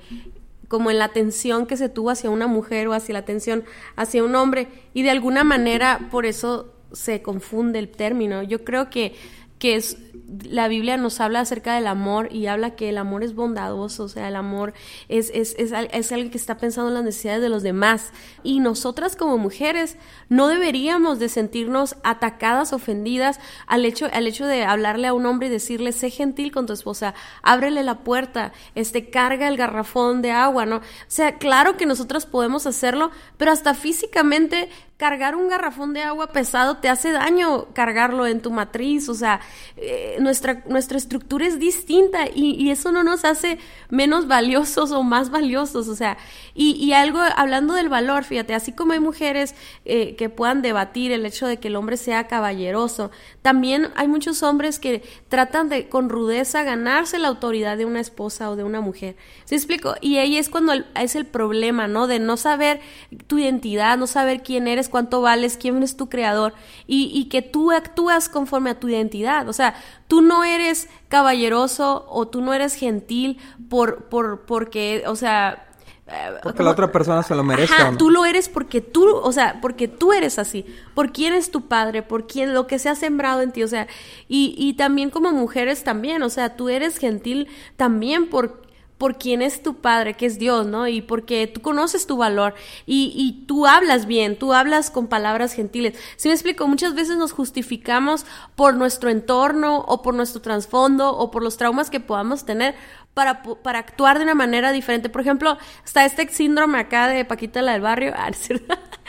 como 0.67 0.91
en 0.91 0.99
la 0.99 1.05
atención 1.05 1.65
que 1.65 1.77
se 1.77 1.89
tuvo 1.89 2.09
hacia 2.09 2.29
una 2.29 2.47
mujer 2.47 2.87
o 2.87 2.93
hacia 2.93 3.13
la 3.13 3.19
atención 3.19 3.63
hacia 3.95 4.23
un 4.23 4.35
hombre. 4.35 4.67
Y 4.93 5.03
de 5.03 5.09
alguna 5.09 5.43
manera, 5.43 6.09
por 6.11 6.25
eso 6.25 6.73
se 6.93 7.21
confunde 7.21 7.79
el 7.79 7.89
término. 7.89 8.43
Yo 8.43 8.63
creo 8.63 8.89
que, 8.89 9.13
que 9.59 9.75
es 9.75 9.97
la 10.43 10.67
Biblia 10.67 10.97
nos 10.97 11.19
habla 11.19 11.41
acerca 11.41 11.75
del 11.75 11.87
amor 11.87 12.29
y 12.31 12.47
habla 12.47 12.75
que 12.75 12.89
el 12.89 12.97
amor 12.97 13.23
es 13.23 13.35
bondadoso, 13.35 14.05
o 14.05 14.07
sea, 14.07 14.27
el 14.27 14.35
amor 14.35 14.73
es, 15.09 15.29
es, 15.33 15.55
es, 15.57 15.71
es 15.91 16.11
alguien 16.11 16.31
que 16.31 16.37
está 16.37 16.57
pensando 16.57 16.89
en 16.89 16.95
las 16.95 17.03
necesidades 17.03 17.41
de 17.41 17.49
los 17.49 17.63
demás. 17.63 18.11
Y 18.43 18.59
nosotras 18.59 19.15
como 19.15 19.37
mujeres 19.37 19.97
no 20.29 20.47
deberíamos 20.47 21.19
de 21.19 21.29
sentirnos 21.29 21.95
atacadas, 22.03 22.71
ofendidas 22.73 23.39
al 23.67 23.85
hecho, 23.85 24.07
al 24.11 24.27
hecho 24.27 24.45
de 24.47 24.63
hablarle 24.63 25.07
a 25.07 25.13
un 25.13 25.25
hombre 25.25 25.47
y 25.47 25.51
decirle, 25.51 25.91
sé 25.91 26.09
gentil 26.09 26.51
con 26.51 26.65
tu 26.65 26.73
esposa, 26.73 27.13
ábrele 27.43 27.83
la 27.83 27.99
puerta, 27.99 28.53
este, 28.75 29.09
carga 29.09 29.47
el 29.47 29.57
garrafón 29.57 30.21
de 30.21 30.31
agua, 30.31 30.65
¿no? 30.65 30.77
O 30.77 30.81
sea, 31.07 31.37
claro 31.37 31.75
que 31.77 31.85
nosotros 31.85 32.25
podemos 32.25 32.65
hacerlo, 32.67 33.11
pero 33.37 33.51
hasta 33.51 33.73
físicamente 33.73 34.69
cargar 35.01 35.35
un 35.35 35.47
garrafón 35.47 35.95
de 35.95 36.03
agua 36.03 36.27
pesado 36.27 36.77
te 36.77 36.87
hace 36.87 37.11
daño 37.11 37.73
cargarlo 37.73 38.27
en 38.27 38.39
tu 38.39 38.51
matriz, 38.51 39.09
o 39.09 39.15
sea, 39.15 39.39
eh, 39.75 40.17
nuestra, 40.19 40.61
nuestra 40.67 40.95
estructura 40.99 41.47
es 41.47 41.57
distinta 41.57 42.27
y, 42.31 42.69
eso 42.69 42.91
no 42.91 43.03
nos 43.03 43.25
hace 43.25 43.57
menos 43.89 44.27
valiosos 44.27 44.91
o 44.91 45.01
más 45.01 45.31
valiosos, 45.31 45.87
o 45.87 45.95
sea, 45.95 46.19
y, 46.53 46.93
algo, 46.93 47.19
hablando 47.35 47.73
del 47.73 47.89
valor, 47.89 48.25
fíjate, 48.25 48.53
así 48.53 48.73
como 48.73 48.93
hay 48.93 48.99
mujeres 48.99 49.55
eh, 49.85 50.15
que 50.17 50.29
puedan 50.29 50.61
debatir 50.61 51.11
el 51.11 51.25
hecho 51.25 51.47
de 51.47 51.57
que 51.57 51.69
el 51.69 51.77
hombre 51.77 51.97
sea 51.97 52.27
caballeroso, 52.27 53.09
también 53.41 53.87
hay 53.95 54.07
muchos 54.07 54.43
hombres 54.43 54.77
que 54.77 55.01
tratan 55.29 55.67
de 55.67 55.89
con 55.89 56.09
rudeza 56.09 56.61
ganarse 56.61 57.17
la 57.17 57.29
autoridad 57.29 57.75
de 57.75 57.85
una 57.85 58.01
esposa 58.01 58.51
o 58.51 58.55
de 58.55 58.63
una 58.63 58.81
mujer, 58.81 59.15
¿se 59.45 59.55
explico? 59.55 59.95
Y 59.99 60.17
ahí 60.17 60.37
es 60.37 60.47
cuando 60.47 60.73
es 60.93 61.15
el 61.15 61.25
problema, 61.25 61.87
¿no? 61.87 62.05
De 62.05 62.19
no 62.19 62.37
saber 62.37 62.81
tu 63.25 63.39
identidad, 63.39 63.97
no 63.97 64.05
saber 64.05 64.43
quién 64.43 64.67
eres, 64.67 64.90
cuánto 64.91 65.21
vales, 65.21 65.57
quién 65.57 65.81
es 65.81 65.97
tu 65.97 66.09
creador 66.09 66.53
y, 66.85 67.27
que 67.29 67.41
tú 67.41 67.71
actúas 67.71 68.29
conforme 68.29 68.69
a 68.69 68.79
tu 68.79 68.89
identidad. 68.89 69.49
O 69.49 69.53
sea, 69.53 69.75
tú 70.07 70.21
no 70.21 70.43
eres 70.43 70.89
caballeroso 71.07 72.05
o 72.09 72.27
tú 72.27 72.41
no 72.41 72.53
eres 72.53 72.75
gentil 72.75 73.39
por, 73.69 74.05
por, 74.05 74.45
porque, 74.45 75.03
o 75.07 75.15
sea... 75.15 75.67
Eh, 76.07 76.39
porque 76.43 76.61
la 76.61 76.71
otra 76.71 76.91
persona 76.91 77.23
se 77.23 77.33
lo 77.33 77.43
merece. 77.43 77.73
tú 77.97 78.09
lo 78.09 78.25
eres 78.25 78.49
porque 78.49 78.81
tú, 78.81 79.07
o 79.15 79.31
sea, 79.31 79.59
porque 79.61 79.87
tú 79.87 80.11
eres 80.11 80.37
así, 80.37 80.65
por 80.93 81.13
quién 81.13 81.33
es 81.33 81.51
tu 81.51 81.67
padre, 81.69 82.03
por 82.03 82.27
quién, 82.27 82.53
lo 82.53 82.67
que 82.67 82.79
se 82.79 82.89
ha 82.89 82.95
sembrado 82.95 83.41
en 83.41 83.53
ti, 83.53 83.63
o 83.63 83.67
sea, 83.67 83.87
y, 84.27 84.53
y 84.57 84.73
también 84.73 85.09
como 85.09 85.31
mujeres 85.31 85.85
también, 85.85 86.21
o 86.21 86.29
sea, 86.29 86.57
tú 86.57 86.67
eres 86.67 86.97
gentil 86.97 87.47
también 87.77 88.29
por 88.29 88.60
por 89.01 89.17
quién 89.17 89.41
es 89.41 89.63
tu 89.63 89.77
padre, 89.77 90.13
que 90.13 90.27
es 90.27 90.37
Dios, 90.37 90.67
¿no? 90.67 90.87
Y 90.87 91.01
porque 91.01 91.47
tú 91.47 91.59
conoces 91.59 92.05
tu 92.05 92.17
valor 92.17 92.53
y, 92.85 93.45
tú 93.47 93.65
hablas 93.65 94.05
bien, 94.05 94.37
tú 94.37 94.53
hablas 94.53 94.91
con 94.91 95.07
palabras 95.07 95.53
gentiles. 95.53 95.97
Si 96.17 96.27
me 96.27 96.35
explico, 96.35 96.67
muchas 96.67 96.93
veces 96.93 97.17
nos 97.17 97.31
justificamos 97.31 98.27
por 98.55 98.75
nuestro 98.75 99.09
entorno 99.09 99.79
o 99.87 100.03
por 100.03 100.13
nuestro 100.13 100.39
trasfondo 100.39 101.17
o 101.17 101.31
por 101.31 101.41
los 101.41 101.57
traumas 101.57 101.89
que 101.89 101.99
podamos 101.99 102.45
tener 102.45 102.75
para, 103.15 103.41
para 103.41 103.79
actuar 103.79 104.19
de 104.19 104.23
una 104.25 104.35
manera 104.35 104.71
diferente. 104.71 105.09
Por 105.09 105.21
ejemplo, 105.21 105.57
está 105.83 106.05
este 106.05 106.27
síndrome 106.27 106.77
acá 106.77 107.07
de 107.07 107.25
Paquita 107.25 107.63
la 107.63 107.71
del 107.71 107.81
barrio, 107.81 108.13
ah, 108.15 108.29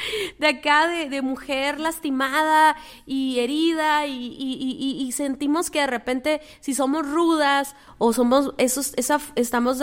de 0.38 0.46
acá 0.46 0.88
de, 0.88 1.08
de, 1.08 1.22
mujer 1.22 1.80
lastimada 1.80 2.76
y 3.06 3.40
herida 3.40 4.06
y, 4.06 5.10
sentimos 5.12 5.70
que 5.70 5.80
de 5.80 5.86
repente 5.86 6.40
si 6.60 6.74
somos 6.74 7.06
rudas 7.06 7.76
o 7.98 8.12
somos 8.12 8.54
esos, 8.56 8.94
esa, 8.96 9.20
estamos 9.34 9.78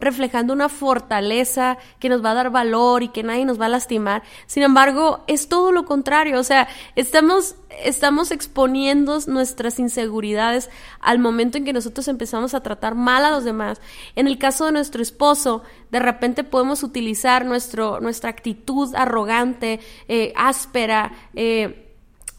reflejando 0.00 0.52
una 0.52 0.68
fortaleza 0.68 1.76
que 1.98 2.08
nos 2.08 2.24
va 2.24 2.30
a 2.30 2.34
dar 2.34 2.50
valor 2.50 3.02
y 3.02 3.08
que 3.08 3.22
nadie 3.22 3.44
nos 3.44 3.60
va 3.60 3.66
a 3.66 3.70
lastimar. 3.70 4.22
Sin 4.46 4.62
embargo, 4.62 5.24
es 5.26 5.48
todo 5.48 5.70
lo 5.70 5.84
contrario, 5.84 6.38
o 6.38 6.44
sea, 6.44 6.68
estamos 6.96 7.56
estamos 7.84 8.30
exponiendo 8.30 9.18
nuestras 9.26 9.78
inseguridades 9.78 10.70
al 11.00 11.18
momento 11.18 11.58
en 11.58 11.64
que 11.64 11.72
nosotros 11.72 12.08
empezamos 12.08 12.54
a 12.54 12.62
tratar 12.62 12.94
mal 12.94 13.24
a 13.24 13.30
los 13.30 13.44
demás. 13.44 13.80
En 14.16 14.26
el 14.26 14.38
caso 14.38 14.66
de 14.66 14.72
nuestro 14.72 15.02
esposo, 15.02 15.62
de 15.90 15.98
repente 15.98 16.44
podemos 16.44 16.82
utilizar 16.82 17.44
nuestro, 17.44 18.00
nuestra 18.00 18.30
actitud 18.30 18.94
arrogante, 18.94 19.80
eh, 20.08 20.32
áspera, 20.36 21.12
eh, 21.34 21.84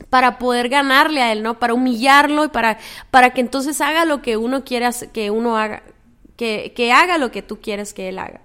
para 0.09 0.37
poder 0.39 0.69
ganarle 0.69 1.21
a 1.21 1.31
él, 1.31 1.43
¿no? 1.43 1.59
Para 1.59 1.73
humillarlo 1.73 2.45
y 2.45 2.47
para, 2.47 2.79
para 3.11 3.31
que 3.31 3.41
entonces 3.41 3.81
haga 3.81 4.05
lo 4.05 4.21
que 4.21 4.37
uno 4.37 4.63
quiere 4.63 4.89
que 5.11 5.29
uno 5.29 5.57
haga, 5.57 5.83
que, 6.37 6.73
que 6.75 6.91
haga 6.91 7.17
lo 7.17 7.31
que 7.31 7.41
tú 7.41 7.59
quieres 7.59 7.93
que 7.93 8.09
él 8.09 8.19
haga. 8.19 8.41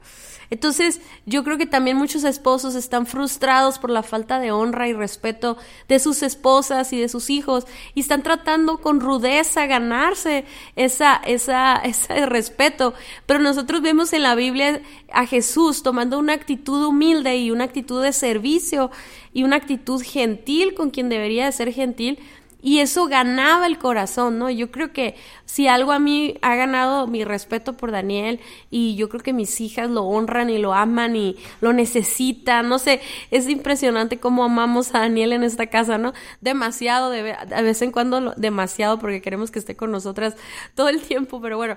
Entonces, 0.51 1.01
yo 1.27 1.45
creo 1.45 1.59
que 1.59 1.67
también 1.67 1.97
muchos 1.97 2.25
esposos 2.25 2.75
están 2.75 3.07
frustrados 3.07 3.79
por 3.79 3.91
la 3.91 4.03
falta 4.03 4.39
de 4.39 4.53
honra 4.53 4.89
y 4.89 4.93
respeto 4.93 5.57
de 5.89 5.99
sus 5.99 6.23
esposas 6.23 6.93
y 6.93 7.01
de 7.01 7.09
sus 7.09 7.31
hijos 7.31 7.67
y 7.95 8.01
están 8.01 8.23
tratando 8.23 8.79
con 8.79 9.01
rudeza 9.01 9.67
ganarse 9.67 10.45
esa, 10.77 11.17
esa, 11.17 11.77
ese 11.85 12.27
respeto. 12.27 12.95
Pero 13.27 13.41
nosotros 13.41 13.83
vemos 13.83 14.13
en 14.13 14.23
la 14.23 14.35
Biblia 14.35 14.83
a 15.13 15.27
Jesús 15.27 15.83
tomando 15.83 16.19
una 16.19 16.35
actitud 16.35 16.85
humilde 16.85 17.37
y 17.37 17.51
una 17.51 17.65
actitud 17.65 18.03
de 18.03 18.13
servicio 18.13 18.91
y 19.33 19.43
una 19.43 19.57
actitud 19.57 20.03
gentil 20.03 20.75
con 20.75 20.91
quien 20.91 21.09
debería 21.09 21.47
de 21.47 21.53
ser 21.53 21.73
gentil 21.73 22.19
y 22.65 22.79
eso 22.79 23.09
ganaba 23.09 23.67
el 23.67 23.77
corazón, 23.77 24.39
¿no? 24.39 24.49
Yo 24.49 24.71
creo 24.71 24.91
que 24.91 25.17
si 25.45 25.69
algo 25.69 25.93
a 25.93 25.99
mí 25.99 26.39
ha 26.41 26.57
ganado 26.57 27.07
mi 27.07 27.23
respeto 27.23 27.75
por 27.75 27.93
Daniel 27.93 28.41
y 28.71 28.97
yo 28.97 29.11
creo 29.11 29.23
que 29.23 29.35
mis 29.35 29.61
hijas 29.61 29.91
lo 29.91 30.05
honran 30.05 30.49
y 30.49 30.57
lo 30.57 30.73
aman 30.73 31.15
y 31.15 31.37
lo 31.61 31.75
necesitan, 31.75 32.71
no 32.71 32.79
sé, 32.79 33.03
es 33.31 33.51
impresionante 33.51 34.19
cómo 34.19 34.45
amamos 34.45 34.95
a 34.95 35.01
Daniel 35.01 35.35
en 35.35 35.45
esta 35.45 35.67
casa, 35.67 35.99
¿no? 35.99 36.15
Demasiado, 36.41 37.11
de, 37.11 37.37
vez 37.63 37.83
en 37.83 37.93
cuando 37.93 38.33
demasiado 38.39 38.99
porque 38.99 39.21
queremos 39.21 39.51
que 39.51 39.59
esté 39.59 39.77
con 39.77 39.93
nosotras 39.93 40.35
todo 40.75 40.89
el 40.89 41.03
tiempo, 41.03 41.43
pero 41.43 41.59
bueno, 41.59 41.77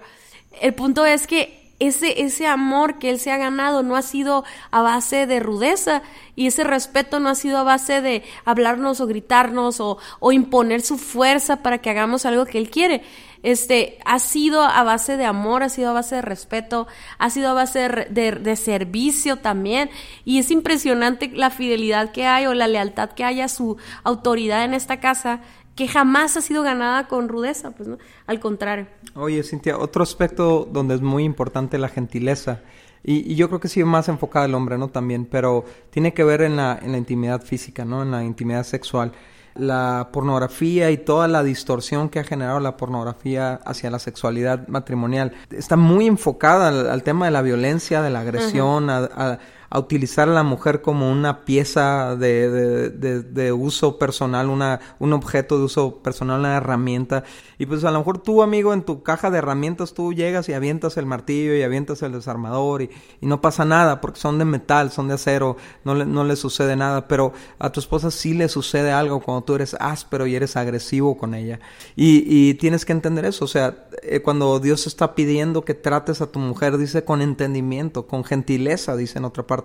el 0.62 0.74
punto 0.74 1.06
es 1.06 1.28
que 1.28 1.67
ese, 1.80 2.24
ese 2.24 2.48
amor 2.48 2.98
que 2.98 3.10
él 3.10 3.20
se 3.20 3.32
ha 3.32 3.38
ganado 3.38 3.84
no 3.84 3.96
ha 3.96 4.02
sido 4.02 4.44
a 4.72 4.82
base 4.82 5.28
de 5.28 5.40
rudeza 5.40 6.02
y 6.36 6.48
ese 6.48 6.64
respeto 6.64 7.20
no 7.20 7.30
ha 7.30 7.36
sido 7.36 7.58
a 7.60 7.64
base 7.64 8.02
de 8.02 8.24
hablarnos 8.46 9.00
o 9.00 9.08
gritarnos 9.08 9.80
o, 9.80 9.98
o 10.20 10.32
imponer 10.32 10.82
su 10.82 10.98
fuerza 10.98 11.58
para 11.58 11.78
que 11.80 11.90
hagamos 11.90 12.26
algo 12.26 12.46
que 12.46 12.58
él 12.58 12.70
quiere. 12.70 13.04
Este, 13.44 14.00
ha 14.06 14.20
sido 14.20 14.64
a 14.64 14.84
base 14.84 15.16
de 15.16 15.26
amor, 15.26 15.62
ha 15.62 15.70
sido 15.70 15.92
a 15.92 15.94
base 15.94 16.16
de 16.16 16.22
respeto, 16.22 16.88
ha 17.20 17.30
sido 17.30 17.50
a 17.50 17.54
base 17.54 18.08
de, 18.10 18.32
de, 18.32 18.56
servicio 18.56 19.38
también. 19.38 19.90
Y 20.26 20.40
es 20.40 20.50
impresionante 20.50 21.32
la 21.34 21.52
fidelidad 21.52 22.12
que 22.12 22.26
hay 22.26 22.48
o 22.48 22.54
la 22.54 22.68
lealtad 22.68 23.12
que 23.12 23.24
hay 23.24 23.42
a 23.42 23.48
su 23.48 23.78
autoridad 24.04 24.66
en 24.66 24.74
esta 24.74 25.00
casa 25.00 25.42
que 25.78 25.88
jamás 25.88 26.36
ha 26.36 26.42
sido 26.42 26.64
ganada 26.64 27.08
con 27.08 27.30
rudeza, 27.30 27.72
pues 27.72 27.88
no, 27.88 28.00
al 28.26 28.40
contrario. 28.40 28.88
Oye, 29.14 29.44
Cintia, 29.44 29.78
otro 29.78 30.02
aspecto 30.02 30.68
donde 30.70 30.96
es 30.96 31.02
muy 31.02 31.24
importante 31.24 31.78
la 31.78 31.88
gentileza, 31.88 32.62
y, 33.04 33.36
yo 33.36 33.48
creo 33.48 33.62
que 33.62 33.70
sí 33.70 33.82
más 33.84 34.10
enfocada 34.10 34.46
al 34.46 34.56
hombre, 34.56 34.78
¿no? 34.78 34.90
También, 34.90 35.26
pero 35.26 35.64
tiene 35.92 36.14
que 36.16 36.24
ver 36.24 36.42
en 36.42 36.58
la, 36.58 36.78
en 36.82 36.92
la 36.92 36.98
intimidad 36.98 37.42
física, 37.42 37.86
¿no? 37.86 38.02
En 38.02 38.12
la 38.12 38.24
intimidad 38.24 38.64
sexual. 38.64 39.14
La 39.54 40.10
pornografía 40.12 40.92
y 40.92 40.98
toda 40.98 41.28
la 41.28 41.44
distorsión 41.44 42.10
que 42.10 42.20
ha 42.20 42.24
generado 42.24 42.60
la 42.60 42.76
pornografía 42.76 43.54
hacia 43.66 43.92
la 43.92 44.00
sexualidad 44.00 44.68
matrimonial 44.68 45.34
está 45.52 45.76
muy 45.76 46.08
enfocada 46.08 46.92
al, 46.92 47.04
tema 47.04 47.26
de 47.26 47.32
la 47.32 47.42
violencia, 47.42 48.02
de 48.02 48.10
la 48.10 48.22
agresión, 48.22 48.90
a 48.90 48.98
a 48.98 49.40
utilizar 49.76 50.30
a 50.30 50.34
la 50.34 50.44
mujer 50.44 50.82
como 50.82 51.12
una 51.12 51.44
pieza 51.44 52.16
de, 52.16 52.50
de, 52.50 53.22
de, 53.22 53.52
uso 53.52 53.98
personal, 54.00 54.50
una, 54.50 54.80
un 55.00 55.14
objeto 55.14 55.58
de 55.58 55.66
uso 55.66 56.02
personal, 56.02 56.40
una 56.40 56.56
herramienta. 56.56 57.24
Y 57.58 57.66
pues 57.66 57.84
a 57.84 57.92
lo 57.92 58.00
mejor 58.00 58.20
tú, 58.20 58.42
amigo, 58.42 58.74
en 58.74 58.84
tu 58.84 59.04
caja 59.04 59.30
de 59.30 59.40
herramientas 59.40 59.94
tú 59.94 60.14
llegas 60.14 60.48
y 60.48 60.54
avientas 60.54 60.96
el 60.98 61.06
martillo 61.06 61.56
y 61.56 61.64
avientas 61.64 62.02
el 62.02 62.14
desarmador 62.14 62.84
y, 62.84 62.90
y 63.20 63.26
no 63.26 63.42
pasa 63.42 63.66
nada 63.66 64.00
porque 64.00 64.20
son 64.20 64.38
de 64.40 64.46
metal, 64.46 64.92
son 64.92 65.10
de 65.10 65.16
acero, 65.16 65.58
no 65.84 65.96
le, 65.96 66.06
no 66.06 66.24
le 66.24 66.36
sucede 66.36 66.76
nada. 66.76 67.08
Pero 67.08 67.34
a 67.60 67.72
tu 67.72 67.80
esposa 67.82 68.10
sí 68.10 68.34
le 68.34 68.48
sucede 68.48 68.92
algo 68.92 69.20
cuando 69.20 69.44
tú 69.44 69.56
eres 69.56 69.76
áspero 69.80 70.28
y 70.28 70.36
eres 70.36 70.56
agresivo 70.56 71.18
con 71.18 71.34
ella. 71.34 71.60
Y, 71.96 72.24
y 72.28 72.54
tienes 72.54 72.86
que 72.86 72.94
entender 72.94 73.26
eso. 73.26 73.44
O 73.44 73.50
sea, 73.50 73.88
eh, 74.04 74.22
cuando 74.22 74.60
Dios 74.60 74.88
está 74.88 75.14
pidiendo 75.14 75.66
que 75.66 75.74
trates 75.74 76.22
a 76.22 76.32
tu 76.32 76.40
mujer, 76.40 76.78
dice 76.78 77.04
con 77.04 77.22
entendimiento, 77.22 78.08
con 78.08 78.24
gentileza, 78.24 78.96
dice 78.96 79.20
en 79.20 79.26
otra 79.26 79.46
parte 79.46 79.57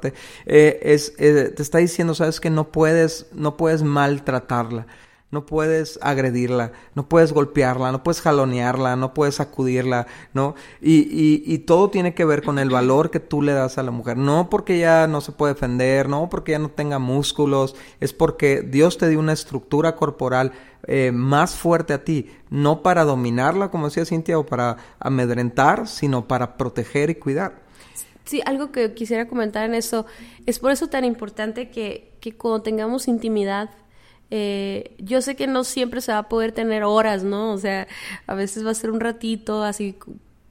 eh, 0.46 0.96
eh, 1.18 1.52
te 1.54 1.62
está 1.62 1.78
diciendo, 1.78 2.14
sabes 2.14 2.40
que 2.40 2.50
no 2.50 2.70
puedes, 2.70 3.26
no 3.32 3.56
puedes 3.56 3.82
maltratarla, 3.82 4.86
no 5.32 5.46
puedes 5.46 5.98
agredirla, 6.02 6.72
no 6.94 7.08
puedes 7.08 7.32
golpearla, 7.32 7.90
no 7.90 8.02
puedes 8.02 8.20
jalonearla, 8.20 8.96
no 8.96 9.14
puedes 9.14 9.36
sacudirla, 9.36 10.06
¿no? 10.34 10.54
Y, 10.80 11.58
todo 11.60 11.90
tiene 11.90 12.12
que 12.12 12.24
ver 12.26 12.42
con 12.42 12.58
el 12.58 12.68
valor 12.68 13.10
que 13.10 13.18
tú 13.18 13.40
le 13.40 13.52
das 13.52 13.78
a 13.78 13.82
la 13.82 13.90
mujer, 13.90 14.18
no 14.18 14.50
porque 14.50 14.76
ella 14.76 15.06
no 15.06 15.22
se 15.22 15.32
puede 15.32 15.54
defender, 15.54 16.08
no 16.08 16.28
porque 16.28 16.52
ella 16.52 16.58
no 16.58 16.70
tenga 16.70 16.98
músculos, 16.98 17.74
es 18.00 18.12
porque 18.12 18.60
Dios 18.60 18.98
te 18.98 19.08
dio 19.08 19.18
una 19.18 19.32
estructura 19.32 19.96
corporal 19.96 20.52
eh, 20.86 21.12
más 21.12 21.54
fuerte 21.54 21.94
a 21.94 22.04
ti, 22.04 22.30
no 22.50 22.82
para 22.82 23.04
dominarla, 23.04 23.70
como 23.70 23.86
decía 23.86 24.04
Cintia, 24.04 24.38
o 24.38 24.44
para 24.44 24.76
amedrentar, 25.00 25.88
sino 25.88 26.28
para 26.28 26.58
proteger 26.58 27.08
y 27.08 27.14
cuidar. 27.14 27.62
Sí, 28.24 28.40
algo 28.44 28.70
que 28.72 28.94
quisiera 28.94 29.26
comentar 29.26 29.64
en 29.64 29.74
eso, 29.74 30.06
es 30.46 30.58
por 30.58 30.72
eso 30.72 30.88
tan 30.88 31.04
importante 31.04 31.70
que, 31.70 32.12
que 32.20 32.36
cuando 32.36 32.62
tengamos 32.62 33.08
intimidad, 33.08 33.70
eh, 34.30 34.94
yo 34.98 35.20
sé 35.20 35.36
que 35.36 35.46
no 35.46 35.62
siempre 35.62 36.00
se 36.00 36.12
va 36.12 36.18
a 36.18 36.28
poder 36.30 36.52
tener 36.52 36.84
horas, 36.84 37.22
¿no? 37.22 37.52
O 37.52 37.58
sea, 37.58 37.86
a 38.26 38.34
veces 38.34 38.64
va 38.64 38.70
a 38.70 38.74
ser 38.74 38.90
un 38.90 39.00
ratito, 39.00 39.62
así, 39.62 39.96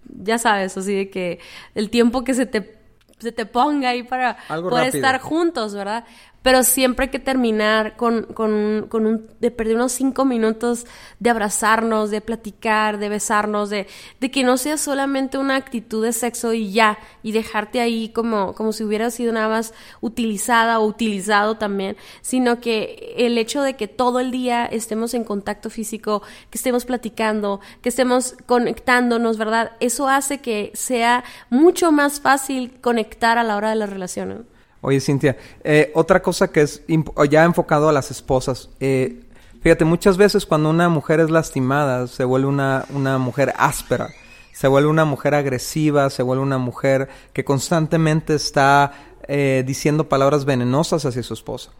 ya 0.06 0.38
sabes, 0.38 0.78
así 0.78 0.94
de 0.94 1.10
que 1.10 1.40
el 1.74 1.90
tiempo 1.90 2.24
que 2.24 2.36
se 2.36 2.46
te, 2.46 2.78
se 3.18 3.32
te 3.32 3.46
ponga 3.48 3.90
ahí 3.90 4.04
para 4.04 4.38
poder 4.48 4.94
estar 4.96 5.20
juntos, 5.20 5.74
¿verdad? 5.74 6.06
Pero 6.42 6.64
siempre 6.64 7.06
hay 7.06 7.12
que 7.12 7.20
terminar 7.20 7.96
con, 7.96 8.24
con, 8.24 8.88
con 8.90 9.06
un, 9.06 9.28
de 9.40 9.52
perder 9.52 9.76
unos 9.76 9.92
cinco 9.92 10.26
minutos 10.26 10.86
de 11.20 11.30
abrazarnos, 11.30 12.10
de 12.10 12.22
platicar, 12.22 12.98
de 12.98 13.10
besarnos, 13.10 13.70
de, 13.70 13.88
de 14.20 14.32
que 14.32 14.44
no 14.44 14.58
sea 14.58 14.78
solamente 14.78 15.38
una 15.38 15.56
actitud 15.56 16.04
de 16.04 16.14
sexo 16.14 16.54
y 16.54 16.72
ya, 16.72 16.98
y 17.22 17.32
dejarte 17.32 17.80
ahí 17.80 18.10
como, 18.10 18.54
como 18.56 18.74
si 18.74 18.84
hubiera 18.84 19.12
sido 19.12 19.34
nada 19.34 19.50
más 19.50 19.74
utilizada 20.02 20.80
o 20.80 20.86
utilizado 20.86 21.56
también, 21.58 21.96
sino 22.22 22.60
que 22.60 23.14
el 23.18 23.38
hecho 23.38 23.62
de 23.62 23.76
que 23.76 23.88
todo 23.88 24.20
el 24.20 24.32
día 24.32 24.66
estemos 24.66 25.14
en 25.14 25.24
contacto 25.24 25.70
físico, 25.70 26.24
que 26.50 26.58
estemos 26.58 26.86
platicando, 26.86 27.60
que 27.82 27.90
estemos 27.90 28.36
conectándonos, 28.46 29.38
¿verdad? 29.38 29.74
Eso 29.80 30.08
hace 30.08 30.40
que 30.40 30.72
sea 30.74 31.24
mucho 31.50 31.92
más 31.92 32.20
fácil 32.20 32.80
conectar 32.82 33.38
a 33.38 33.44
la 33.44 33.56
hora 33.56 33.70
de 33.70 33.76
las 33.76 33.90
relaciones. 33.90 34.51
Oye, 34.82 35.00
Cintia, 35.00 35.38
eh, 35.64 35.92
otra 35.94 36.22
cosa 36.22 36.52
que 36.52 36.62
es 36.62 36.84
ya 37.30 37.44
enfocado 37.44 37.88
a 37.88 37.94
las 37.94 38.10
esposas. 38.10 38.70
Eh, 38.80 39.22
fíjate, 39.62 39.86
muchas 39.86 40.18
veces 40.18 40.46
cuando 40.48 40.72
una 40.72 40.90
mujer 40.90 41.20
es 41.20 41.30
lastimada, 41.30 42.08
se 42.08 42.24
vuelve 42.24 42.48
una, 42.48 42.86
una 42.90 43.20
mujer 43.20 43.54
áspera, 43.58 44.10
se 44.52 44.68
vuelve 44.68 44.90
una 44.90 45.06
mujer 45.06 45.36
agresiva, 45.36 46.10
se 46.10 46.24
vuelve 46.24 46.44
una 46.44 46.58
mujer 46.58 47.10
que 47.32 47.46
constantemente 47.46 48.34
está 48.34 48.94
eh, 49.28 49.64
diciendo 49.66 50.10
palabras 50.10 50.46
venenosas 50.46 51.06
hacia 51.06 51.22
su 51.22 51.36
esposa. 51.36 51.72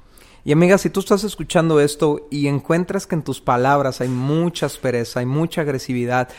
Y 0.44 0.52
amiga, 0.52 0.78
si 0.78 0.90
tú 0.90 1.00
estás 1.00 1.24
escuchando 1.24 1.80
esto 1.80 2.28
y 2.30 2.48
encuentras 2.48 3.08
que 3.08 3.16
en 3.16 3.24
tus 3.24 3.42
palabras 3.42 4.02
hay 4.02 4.10
mucha 4.10 4.68
aspereza, 4.68 5.20
hay 5.20 5.26
mucha 5.26 5.62
agresividad, 5.62 6.30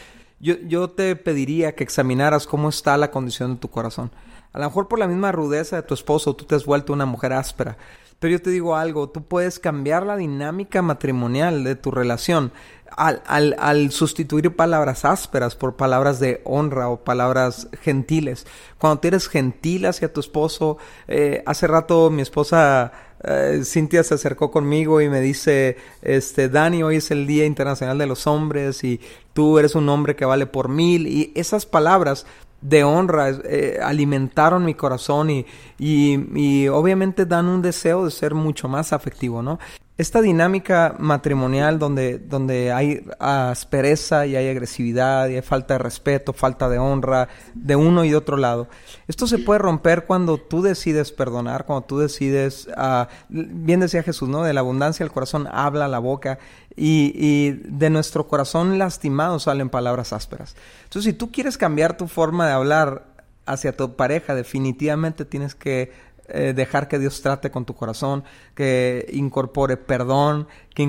yo, 0.40 0.54
yo 0.66 0.90
te 0.90 1.14
pediría 1.16 1.74
que 1.74 1.84
examinaras 1.84 2.46
cómo 2.46 2.68
está 2.68 2.96
la 2.96 3.10
condición 3.10 3.54
de 3.54 3.60
tu 3.60 3.68
corazón. 3.68 4.10
A 4.52 4.58
lo 4.58 4.66
mejor 4.66 4.88
por 4.88 4.98
la 4.98 5.06
misma 5.06 5.32
rudeza 5.32 5.76
de 5.76 5.82
tu 5.82 5.94
esposo 5.94 6.36
tú 6.36 6.44
te 6.44 6.54
has 6.54 6.64
vuelto 6.64 6.92
una 6.92 7.06
mujer 7.06 7.32
áspera. 7.32 7.76
Pero 8.18 8.32
yo 8.32 8.42
te 8.42 8.50
digo 8.50 8.76
algo, 8.76 9.08
tú 9.08 9.24
puedes 9.24 9.58
cambiar 9.58 10.06
la 10.06 10.16
dinámica 10.16 10.80
matrimonial 10.80 11.64
de 11.64 11.74
tu 11.74 11.90
relación 11.90 12.52
al, 12.96 13.90
sustituir 13.90 14.54
palabras 14.54 15.04
ásperas 15.04 15.56
por 15.56 15.76
palabras 15.76 16.20
de 16.20 16.40
honra 16.44 16.88
o 16.88 17.02
palabras 17.02 17.68
gentiles. 17.80 18.46
Cuando 18.78 19.00
tú 19.00 19.08
eres 19.08 19.28
gentil 19.28 19.86
hacia 19.86 20.12
tu 20.12 20.20
esposo, 20.20 20.78
eh, 21.08 21.42
hace 21.46 21.66
rato 21.66 22.10
mi 22.10 22.22
esposa 22.22 22.92
eh, 23.24 23.62
Cintia 23.64 24.02
se 24.04 24.14
acercó 24.14 24.50
conmigo 24.50 25.00
y 25.00 25.08
me 25.08 25.20
dice, 25.20 25.76
este, 26.02 26.48
Dani, 26.48 26.82
hoy 26.82 26.96
es 26.96 27.10
el 27.10 27.26
Día 27.26 27.44
Internacional 27.44 27.98
de 27.98 28.06
los 28.06 28.26
Hombres 28.26 28.84
y 28.84 29.00
tú 29.32 29.58
eres 29.58 29.74
un 29.74 29.88
hombre 29.88 30.16
que 30.16 30.24
vale 30.24 30.46
por 30.46 30.68
mil. 30.68 31.06
Y 31.06 31.32
esas 31.34 31.66
palabras 31.66 32.26
de 32.62 32.84
honra 32.84 33.30
eh, 33.44 33.78
alimentaron 33.82 34.64
mi 34.64 34.74
corazón 34.74 35.30
y, 35.30 35.46
y, 35.78 36.68
obviamente 36.68 37.26
dan 37.26 37.46
un 37.46 37.60
deseo 37.60 38.04
de 38.04 38.10
ser 38.10 38.34
mucho 38.34 38.68
más 38.68 38.92
afectivo, 38.92 39.42
¿no? 39.42 39.58
Esta 39.98 40.22
dinámica 40.22 40.96
matrimonial 40.98 41.78
donde, 41.78 42.18
donde 42.18 42.72
hay 42.72 43.04
aspereza 43.18 44.26
y 44.26 44.36
hay 44.36 44.48
agresividad 44.48 45.28
y 45.28 45.34
hay 45.36 45.42
falta 45.42 45.74
de 45.74 45.78
respeto, 45.78 46.32
falta 46.32 46.68
de 46.68 46.78
honra 46.78 47.28
de 47.54 47.76
uno 47.76 48.04
y 48.04 48.10
de 48.10 48.16
otro 48.16 48.36
lado, 48.36 48.68
esto 49.06 49.26
se 49.26 49.38
puede 49.38 49.58
romper 49.58 50.06
cuando 50.06 50.38
tú 50.38 50.62
decides 50.62 51.12
perdonar, 51.12 51.66
cuando 51.66 51.84
tú 51.84 51.98
decides, 51.98 52.68
uh, 52.76 53.04
bien 53.28 53.80
decía 53.80 54.02
Jesús, 54.02 54.28
¿no? 54.28 54.42
De 54.42 54.54
la 54.54 54.60
abundancia 54.60 55.04
del 55.04 55.12
corazón 55.12 55.46
habla 55.52 55.86
la 55.88 55.98
boca 55.98 56.38
y, 56.76 57.50
de 57.64 57.90
nuestro 57.90 58.26
corazón 58.26 58.78
lastimado 58.78 59.38
salen 59.38 59.68
palabras 59.68 60.12
ásperas. 60.12 60.56
Entonces, 60.84 61.12
si 61.12 61.18
tú 61.18 61.30
quieres 61.30 61.58
cambiar 61.58 61.96
tu 61.96 62.08
forma 62.08 62.46
de 62.46 62.52
hablar 62.52 63.06
hacia 63.46 63.76
tu 63.76 63.96
pareja, 63.96 64.34
definitivamente 64.34 65.24
tienes 65.24 65.54
que 65.54 65.92
eh, 66.28 66.52
dejar 66.54 66.88
que 66.88 66.98
Dios 66.98 67.20
trate 67.20 67.50
con 67.50 67.64
tu 67.64 67.74
corazón, 67.74 68.24
que 68.54 69.06
incorpore 69.12 69.76
perdón, 69.76 70.46
que 70.74 70.82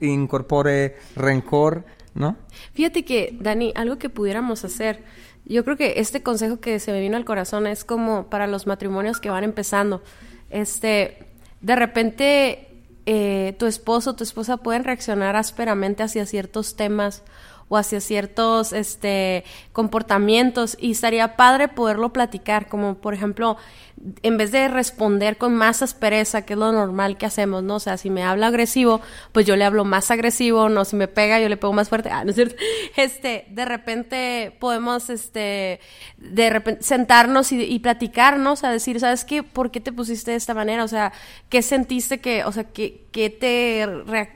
incorpore 0.00 0.96
rencor, 1.14 1.84
¿no? 2.14 2.36
Fíjate 2.72 3.04
que, 3.04 3.36
Dani, 3.40 3.72
algo 3.76 3.98
que 3.98 4.08
pudiéramos 4.08 4.64
hacer, 4.64 5.04
yo 5.44 5.64
creo 5.64 5.76
que 5.76 5.94
este 6.00 6.22
consejo 6.22 6.60
que 6.60 6.78
se 6.78 6.92
me 6.92 7.00
vino 7.00 7.16
al 7.16 7.24
corazón 7.24 7.66
es 7.66 7.84
como 7.84 8.28
para 8.28 8.46
los 8.46 8.66
matrimonios 8.66 9.20
que 9.20 9.30
van 9.30 9.44
empezando. 9.44 10.02
Este, 10.50 11.26
de 11.60 11.76
repente 11.76 12.67
eh, 13.10 13.56
tu 13.58 13.64
esposo 13.64 14.10
o 14.10 14.16
tu 14.16 14.22
esposa 14.22 14.58
pueden 14.58 14.84
reaccionar 14.84 15.34
ásperamente 15.34 16.02
hacia 16.02 16.26
ciertos 16.26 16.76
temas 16.76 17.22
o 17.70 17.78
hacia 17.78 18.02
ciertos 18.02 18.74
este, 18.74 19.44
comportamientos 19.72 20.76
y 20.78 20.90
estaría 20.90 21.34
padre 21.34 21.68
poderlo 21.68 22.12
platicar, 22.12 22.68
como 22.68 22.96
por 22.96 23.14
ejemplo, 23.14 23.56
en 24.22 24.36
vez 24.36 24.52
de 24.52 24.68
responder 24.68 25.38
con 25.38 25.54
más 25.54 25.82
aspereza, 25.82 26.42
que 26.42 26.52
es 26.52 26.58
lo 26.58 26.72
normal 26.72 27.16
que 27.18 27.26
hacemos, 27.26 27.62
¿no? 27.62 27.76
O 27.76 27.80
sea, 27.80 27.96
si 27.96 28.10
me 28.10 28.22
habla 28.22 28.48
agresivo, 28.48 29.00
pues 29.32 29.46
yo 29.46 29.56
le 29.56 29.64
hablo 29.64 29.84
más 29.84 30.10
agresivo, 30.10 30.68
no, 30.68 30.84
si 30.84 30.96
me 30.96 31.08
pega, 31.08 31.40
yo 31.40 31.48
le 31.48 31.56
pego 31.56 31.72
más 31.72 31.88
fuerte, 31.88 32.10
ah, 32.10 32.24
¿no 32.24 32.30
es 32.30 32.36
cierto? 32.36 32.56
Este, 32.96 33.46
de 33.50 33.64
repente 33.64 34.56
podemos, 34.58 35.08
este, 35.08 35.80
de 36.16 36.50
repente 36.50 36.82
sentarnos 36.82 37.52
y, 37.52 37.62
y 37.62 37.78
platicarnos, 37.78 38.64
a 38.64 38.70
decir, 38.70 38.98
¿sabes 39.00 39.24
qué? 39.24 39.42
¿Por 39.42 39.70
qué 39.70 39.80
te 39.80 39.92
pusiste 39.92 40.32
de 40.32 40.36
esta 40.36 40.54
manera? 40.54 40.84
O 40.84 40.88
sea, 40.88 41.12
¿qué 41.48 41.62
sentiste 41.62 42.20
que, 42.20 42.44
o 42.44 42.52
sea, 42.52 42.64
que, 42.64 43.06
que 43.12 43.30
te, 43.30 43.86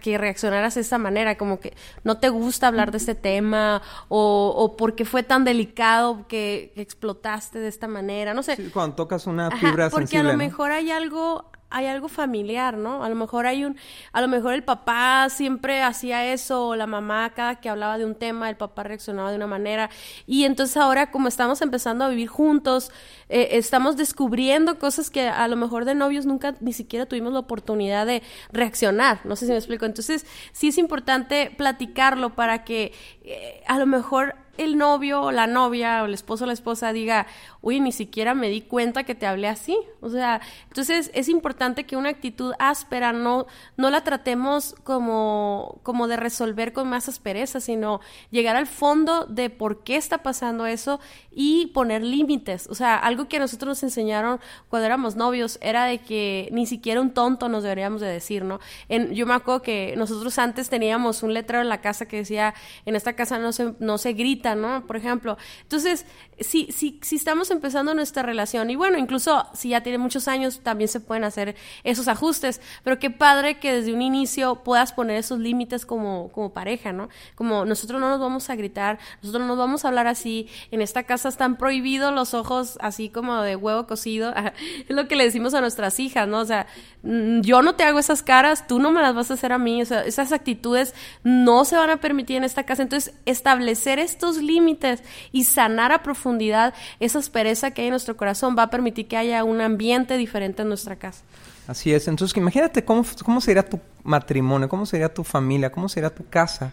que 0.00 0.18
reaccionaras 0.18 0.74
de 0.74 0.80
esta 0.80 0.98
manera? 0.98 1.36
Como 1.36 1.60
que 1.60 1.74
no 2.04 2.18
te 2.18 2.28
gusta 2.28 2.68
hablar 2.68 2.90
de 2.90 2.98
este 2.98 3.14
tema, 3.14 3.82
o, 4.08 4.52
o 4.56 4.76
por 4.76 4.94
qué 4.94 5.04
fue 5.04 5.22
tan 5.22 5.44
delicado 5.44 6.26
que, 6.28 6.72
explotaste 6.76 7.58
de 7.58 7.68
esta 7.68 7.86
manera, 7.86 8.34
no 8.34 8.42
sé. 8.42 8.56
cuando 8.72 8.96
tocas 8.96 9.26
una 9.26 9.51
fibra 9.56 9.90
porque 9.90 10.18
a 10.18 10.22
lo 10.22 10.36
mejor 10.36 10.72
hay 10.72 10.90
algo 10.90 11.52
hay 11.72 11.86
algo 11.86 12.08
familiar, 12.08 12.76
¿no? 12.76 13.02
A 13.02 13.08
lo 13.08 13.14
mejor 13.14 13.46
hay 13.46 13.64
un, 13.64 13.76
a 14.12 14.20
lo 14.20 14.28
mejor 14.28 14.54
el 14.54 14.62
papá 14.62 15.28
siempre 15.30 15.82
hacía 15.82 16.32
eso, 16.32 16.68
o 16.68 16.76
la 16.76 16.86
mamá 16.86 17.32
cada 17.34 17.56
que 17.56 17.68
hablaba 17.68 17.98
de 17.98 18.04
un 18.04 18.14
tema, 18.14 18.48
el 18.48 18.56
papá 18.56 18.82
reaccionaba 18.82 19.30
de 19.30 19.36
una 19.36 19.46
manera, 19.46 19.90
y 20.26 20.44
entonces 20.44 20.76
ahora 20.76 21.10
como 21.10 21.28
estamos 21.28 21.62
empezando 21.62 22.04
a 22.04 22.08
vivir 22.08 22.28
juntos, 22.28 22.92
eh, 23.28 23.48
estamos 23.52 23.96
descubriendo 23.96 24.78
cosas 24.78 25.10
que 25.10 25.28
a 25.28 25.48
lo 25.48 25.56
mejor 25.56 25.84
de 25.84 25.94
novios 25.94 26.26
nunca 26.26 26.54
ni 26.60 26.72
siquiera 26.72 27.06
tuvimos 27.06 27.32
la 27.32 27.40
oportunidad 27.40 28.06
de 28.06 28.22
reaccionar, 28.52 29.20
no 29.24 29.34
sé 29.36 29.46
si 29.46 29.52
me 29.52 29.58
explico, 29.58 29.86
entonces 29.86 30.26
sí 30.52 30.68
es 30.68 30.78
importante 30.78 31.52
platicarlo 31.56 32.34
para 32.34 32.64
que 32.64 32.92
eh, 33.22 33.62
a 33.66 33.78
lo 33.78 33.86
mejor 33.86 34.36
el 34.58 34.76
novio 34.76 35.22
o 35.22 35.32
la 35.32 35.46
novia 35.46 36.02
o 36.02 36.06
el 36.06 36.14
esposo 36.14 36.44
o 36.44 36.46
la 36.46 36.52
esposa 36.52 36.92
diga, 36.92 37.26
uy, 37.62 37.80
ni 37.80 37.92
siquiera 37.92 38.34
me 38.34 38.48
di 38.48 38.60
cuenta 38.60 39.04
que 39.04 39.14
te 39.14 39.26
hablé 39.26 39.48
así. 39.48 39.78
O 40.00 40.10
sea, 40.10 40.40
entonces 40.64 41.10
es 41.14 41.28
importante 41.28 41.84
que 41.84 41.96
una 41.96 42.10
actitud 42.10 42.52
áspera 42.58 43.12
no, 43.12 43.46
no 43.76 43.88
la 43.88 44.02
tratemos 44.02 44.74
como, 44.82 45.80
como 45.84 46.08
de 46.08 46.16
resolver 46.16 46.72
con 46.72 46.88
más 46.88 47.08
aspereza, 47.08 47.60
sino 47.60 48.00
llegar 48.30 48.56
al 48.56 48.66
fondo 48.66 49.26
de 49.26 49.48
por 49.48 49.84
qué 49.84 49.96
está 49.96 50.22
pasando 50.22 50.66
eso 50.66 51.00
y 51.30 51.68
poner 51.68 52.02
límites. 52.02 52.66
O 52.68 52.74
sea, 52.74 52.96
algo 52.96 53.28
que 53.28 53.38
nosotros 53.38 53.68
nos 53.68 53.82
enseñaron 53.84 54.40
cuando 54.68 54.86
éramos 54.86 55.14
novios 55.14 55.58
era 55.62 55.84
de 55.84 55.98
que 55.98 56.48
ni 56.50 56.66
siquiera 56.66 57.00
un 57.00 57.14
tonto 57.14 57.48
nos 57.48 57.62
deberíamos 57.62 58.00
de 58.00 58.08
decir, 58.08 58.44
¿no? 58.44 58.58
En, 58.88 59.14
yo 59.14 59.24
me 59.24 59.34
acuerdo 59.34 59.62
que 59.62 59.94
nosotros 59.96 60.36
antes 60.38 60.68
teníamos 60.68 61.22
un 61.22 61.32
letrero 61.32 61.62
en 61.62 61.68
la 61.68 61.80
casa 61.80 62.06
que 62.06 62.16
decía, 62.16 62.54
en 62.86 62.96
esta 62.96 63.12
casa 63.12 63.38
no 63.38 63.52
se, 63.52 63.74
no 63.78 63.98
se 63.98 64.14
grita, 64.14 64.56
¿no? 64.56 64.84
Por 64.86 64.96
ejemplo. 64.96 65.38
Entonces, 65.62 66.06
si, 66.40 66.66
si, 66.72 66.98
si 67.02 67.16
estamos 67.16 67.51
empezando 67.52 67.94
nuestra 67.94 68.22
relación, 68.22 68.70
y 68.70 68.76
bueno, 68.76 68.98
incluso 68.98 69.46
si 69.54 69.70
ya 69.70 69.82
tiene 69.82 69.98
muchos 69.98 70.28
años, 70.28 70.60
también 70.62 70.88
se 70.88 71.00
pueden 71.00 71.24
hacer 71.24 71.56
esos 71.84 72.08
ajustes, 72.08 72.60
pero 72.82 72.98
qué 72.98 73.10
padre 73.10 73.58
que 73.58 73.72
desde 73.72 73.92
un 73.92 74.02
inicio 74.02 74.56
puedas 74.56 74.92
poner 74.92 75.16
esos 75.16 75.38
límites 75.38 75.86
como, 75.86 76.30
como 76.32 76.52
pareja, 76.52 76.92
¿no? 76.92 77.08
Como 77.34 77.64
nosotros 77.64 78.00
no 78.00 78.08
nos 78.08 78.20
vamos 78.20 78.50
a 78.50 78.56
gritar, 78.56 78.98
nosotros 79.22 79.42
no 79.42 79.48
nos 79.48 79.58
vamos 79.58 79.84
a 79.84 79.88
hablar 79.88 80.06
así, 80.06 80.48
en 80.70 80.82
esta 80.82 81.04
casa 81.04 81.28
están 81.28 81.56
prohibidos 81.56 82.12
los 82.12 82.34
ojos 82.34 82.78
así 82.80 83.08
como 83.08 83.40
de 83.42 83.56
huevo 83.56 83.86
cocido, 83.86 84.34
es 84.88 84.96
lo 84.96 85.08
que 85.08 85.16
le 85.16 85.24
decimos 85.24 85.54
a 85.54 85.60
nuestras 85.60 86.00
hijas, 86.00 86.26
¿no? 86.26 86.40
O 86.40 86.44
sea, 86.44 86.66
mm, 87.02 87.40
yo 87.40 87.62
no 87.62 87.74
te 87.74 87.84
hago 87.84 87.98
esas 87.98 88.22
caras, 88.22 88.66
tú 88.66 88.78
no 88.78 88.90
me 88.90 89.02
las 89.02 89.14
vas 89.14 89.30
a 89.30 89.34
hacer 89.34 89.52
a 89.52 89.58
mí, 89.58 89.82
o 89.82 89.86
sea, 89.86 90.02
esas 90.02 90.32
actitudes 90.32 90.94
no 91.22 91.64
se 91.64 91.76
van 91.76 91.90
a 91.90 91.98
permitir 91.98 92.36
en 92.36 92.44
esta 92.44 92.64
casa, 92.64 92.82
entonces 92.82 93.14
establecer 93.26 93.98
estos 93.98 94.38
límites 94.38 95.02
y 95.32 95.44
sanar 95.44 95.92
a 95.92 96.02
profundidad 96.02 96.74
esa 97.00 97.18
que 97.44 97.82
hay 97.82 97.88
en 97.88 97.90
nuestro 97.90 98.16
corazón 98.16 98.56
va 98.56 98.64
a 98.64 98.70
permitir 98.70 99.08
que 99.08 99.16
haya 99.16 99.44
un 99.44 99.60
ambiente 99.60 100.16
diferente 100.16 100.62
en 100.62 100.68
nuestra 100.68 100.96
casa. 100.96 101.22
Así 101.66 101.92
es, 101.92 102.08
entonces 102.08 102.36
imagínate 102.36 102.84
cómo, 102.84 103.04
cómo 103.24 103.40
sería 103.40 103.62
tu 103.62 103.78
matrimonio, 104.02 104.68
cómo 104.68 104.84
sería 104.84 105.12
tu 105.12 105.22
familia, 105.22 105.70
cómo 105.70 105.88
sería 105.88 106.10
tu 106.10 106.28
casa 106.28 106.72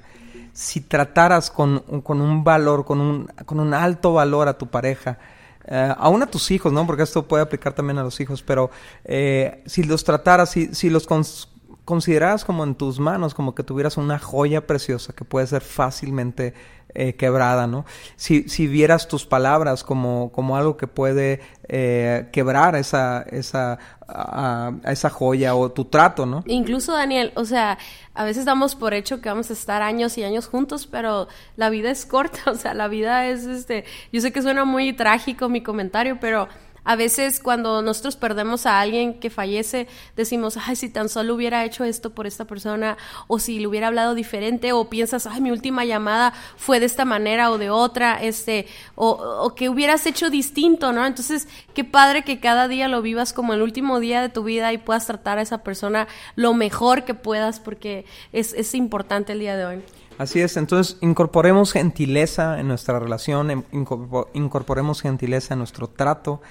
si 0.54 0.82
trataras 0.82 1.50
con, 1.50 1.80
con 2.02 2.22
un 2.22 2.44
valor, 2.44 2.86
con 2.86 3.00
un, 3.00 3.28
con 3.46 3.60
un 3.60 3.74
alto 3.74 4.14
valor 4.14 4.48
a 4.48 4.58
tu 4.58 4.68
pareja, 4.68 5.18
eh, 5.66 5.94
aún 5.98 6.22
a 6.22 6.26
tus 6.26 6.52
hijos, 6.52 6.74
¿no? 6.74 6.86
Porque 6.86 7.04
esto 7.04 7.28
puede 7.28 7.44
aplicar 7.44 7.74
también 7.74 7.98
a 7.98 8.04
los 8.04 8.20
hijos, 8.20 8.42
pero 8.42 8.72
eh, 9.06 9.64
si 9.66 9.84
los 9.84 10.04
trataras, 10.04 10.50
si, 10.50 10.74
si 10.74 10.90
los 10.90 11.08
consideraras 11.90 12.46
como 12.46 12.64
en 12.64 12.76
tus 12.76 13.00
manos, 13.00 13.34
como 13.34 13.56
que 13.56 13.64
tuvieras 13.64 13.98
una 13.98 14.20
joya 14.20 14.68
preciosa 14.68 15.12
que 15.12 15.26
puede 15.26 15.48
ser 15.48 15.64
fácilmente 15.64 16.54
eh, 16.94 17.16
quebrada, 17.16 17.66
¿no? 17.66 17.84
Si, 18.16 18.48
si 18.48 18.68
vieras 18.68 19.08
tus 19.08 19.26
palabras 19.26 19.84
como, 19.84 20.32
como 20.32 20.56
algo 20.56 20.78
que 20.78 20.86
puede 20.86 21.42
eh, 21.68 22.30
quebrar 22.32 22.76
esa, 22.76 23.24
esa, 23.24 23.80
a, 24.08 24.72
esa 24.86 25.10
joya 25.10 25.56
o 25.56 25.72
tu 25.72 25.86
trato, 25.86 26.28
¿no? 26.28 26.44
Incluso, 26.46 26.94
Daniel, 26.94 27.32
o 27.36 27.44
sea, 27.44 27.80
a 28.14 28.24
veces 28.24 28.46
damos 28.46 28.76
por 28.76 28.94
hecho 28.94 29.20
que 29.20 29.30
vamos 29.30 29.50
a 29.50 29.54
estar 29.54 29.82
años 29.82 30.16
y 30.20 30.24
años 30.24 30.46
juntos, 30.46 30.86
pero 30.86 31.28
la 31.56 31.72
vida 31.72 31.90
es 31.90 32.06
corta, 32.06 32.40
o 32.52 32.56
sea, 32.56 32.76
la 32.76 32.88
vida 32.88 33.26
es, 33.26 33.46
este, 33.46 33.84
yo 34.14 34.22
sé 34.22 34.32
que 34.32 34.44
suena 34.44 34.64
muy 34.64 34.94
trágico 34.94 35.50
mi 35.50 35.64
comentario, 35.64 36.20
pero 36.22 36.50
a 36.90 36.96
veces 36.96 37.40
cuando 37.40 37.84
nosotros 37.84 38.16
perdemos 38.16 38.66
a 38.66 38.80
alguien 38.80 39.20
que 39.20 39.30
fallece, 39.30 39.88
decimos, 40.16 40.58
ay, 40.58 40.76
si 40.76 40.90
tan 40.90 41.08
solo 41.08 41.36
hubiera 41.36 41.64
hecho 41.64 41.84
esto 41.84 42.16
por 42.16 42.26
esta 42.26 42.46
persona, 42.46 42.98
o 43.28 43.38
si 43.38 43.60
le 43.60 43.68
hubiera 43.68 43.86
hablado 43.86 44.16
diferente, 44.16 44.74
o 44.74 44.90
piensas, 44.90 45.28
ay, 45.28 45.40
mi 45.40 45.52
última 45.52 45.86
llamada 45.86 46.34
fue 46.58 46.80
de 46.80 46.88
esta 46.88 47.06
manera 47.06 47.52
o 47.52 47.60
de 47.60 47.70
otra, 47.70 48.16
este, 48.24 48.66
o, 48.96 49.12
o 49.12 49.54
que 49.54 49.70
hubieras 49.70 50.08
hecho 50.08 50.32
distinto, 50.32 50.92
¿no? 50.92 51.06
Entonces, 51.06 51.48
qué 51.76 51.84
padre 51.84 52.24
que 52.24 52.40
cada 52.40 52.68
día 52.68 52.88
lo 52.88 53.04
vivas 53.04 53.34
como 53.34 53.54
el 53.54 53.62
último 53.62 54.00
día 54.00 54.24
de 54.24 54.30
tu 54.30 54.44
vida 54.44 54.74
y 54.74 54.80
puedas 54.80 55.06
tratar 55.06 55.38
a 55.38 55.44
esa 55.44 55.60
persona 55.60 56.08
lo 56.36 56.56
mejor 56.56 57.06
que 57.06 57.14
puedas, 57.14 57.60
porque 57.60 58.06
es, 58.34 58.54
es 58.54 58.74
importante 58.74 59.34
el 59.34 59.42
día 59.42 59.56
de 59.56 59.66
hoy. 59.68 59.84
Así 60.18 60.42
es, 60.42 60.58
entonces 60.58 60.98
incorporemos 61.02 61.72
gentileza 61.72 62.60
en 62.60 62.68
nuestra 62.68 62.98
relación, 63.00 63.64
incorporemos 64.34 65.04
gentileza 65.04 65.54
en 65.54 65.60
nuestro 65.60 65.88
trato 65.88 66.42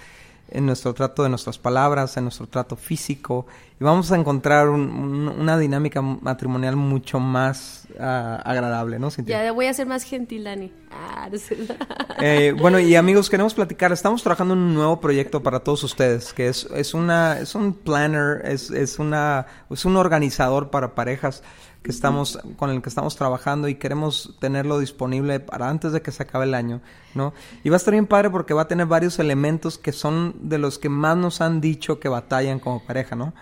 en 0.51 0.67
nuestro 0.67 0.95
trato 0.95 1.23
de 1.23 1.29
nuestras 1.29 1.59
palabras, 1.59 2.17
en 2.17 2.25
nuestro 2.25 2.47
trato 2.47 2.77
físico, 2.77 3.47
y 3.81 3.85
vamos 3.85 4.11
a 4.11 4.17
encontrar 4.17 4.69
una 4.69 5.59
dinámica 5.59 6.03
matrimonial 6.03 6.77
mucho 6.77 7.21
más 7.21 7.87
ah, 8.01 8.41
agradable, 8.45 8.99
¿no? 8.99 9.09
Ya 9.25 9.53
voy 9.53 9.67
a 9.67 9.75
ser 9.75 9.87
más 9.87 10.03
gentil, 10.03 10.45
Dani. 10.45 10.73
Ah, 10.91 11.29
eh, 12.21 12.55
bueno, 12.59 12.79
y 12.81 12.97
amigos, 12.97 13.31
queremos 13.31 13.55
platicar, 13.55 13.93
estamos 13.93 14.23
trabajando 14.23 14.55
en 14.55 14.61
un 14.61 14.75
nuevo 14.75 15.01
proyecto 15.01 15.43
para 15.43 15.61
todos 15.61 15.85
ustedes, 15.85 16.33
que 16.33 16.49
es, 16.49 16.67
es, 16.75 16.95
una, 16.95 17.39
es 17.39 17.55
un 17.55 17.73
planner, 17.73 18.43
es, 18.45 18.71
es, 18.71 18.99
una, 18.99 19.47
es 19.71 19.85
un 19.85 19.97
organizador 19.97 20.71
para 20.71 20.95
parejas 20.95 21.43
que 21.83 21.91
estamos, 21.91 22.39
con 22.57 22.71
el 22.71 22.83
que 22.83 22.89
estamos 22.89 23.17
trabajando 23.17 23.69
y 23.69 23.77
queremos 23.77 24.35
tenerlo 24.41 24.79
disponible 24.79 25.41
para 25.41 25.69
antes 25.69 25.93
de 25.93 26.03
que 26.03 26.11
se 26.11 26.25
acabe 26.25 26.45
el 26.45 26.55
año, 26.55 26.81
¿no? 27.15 27.33
Y 27.63 27.69
va 27.69 27.77
a 27.77 27.79
estar 27.79 27.93
bien 27.93 28.07
padre 28.07 28.31
porque 28.31 28.53
va 28.53 28.63
a 28.63 28.69
tener 28.69 28.87
varios 28.87 29.19
elementos 29.19 29.79
que 29.79 29.93
son 29.93 30.35
de 30.41 30.59
los 30.59 30.79
que 30.79 30.89
más 30.89 31.17
nos 31.17 31.41
han 31.41 31.61
dicho 31.61 32.01
que 32.01 32.09
batallan 32.09 32.59
como 32.59 32.85
pareja, 32.85 33.17
¿no? 33.17 33.33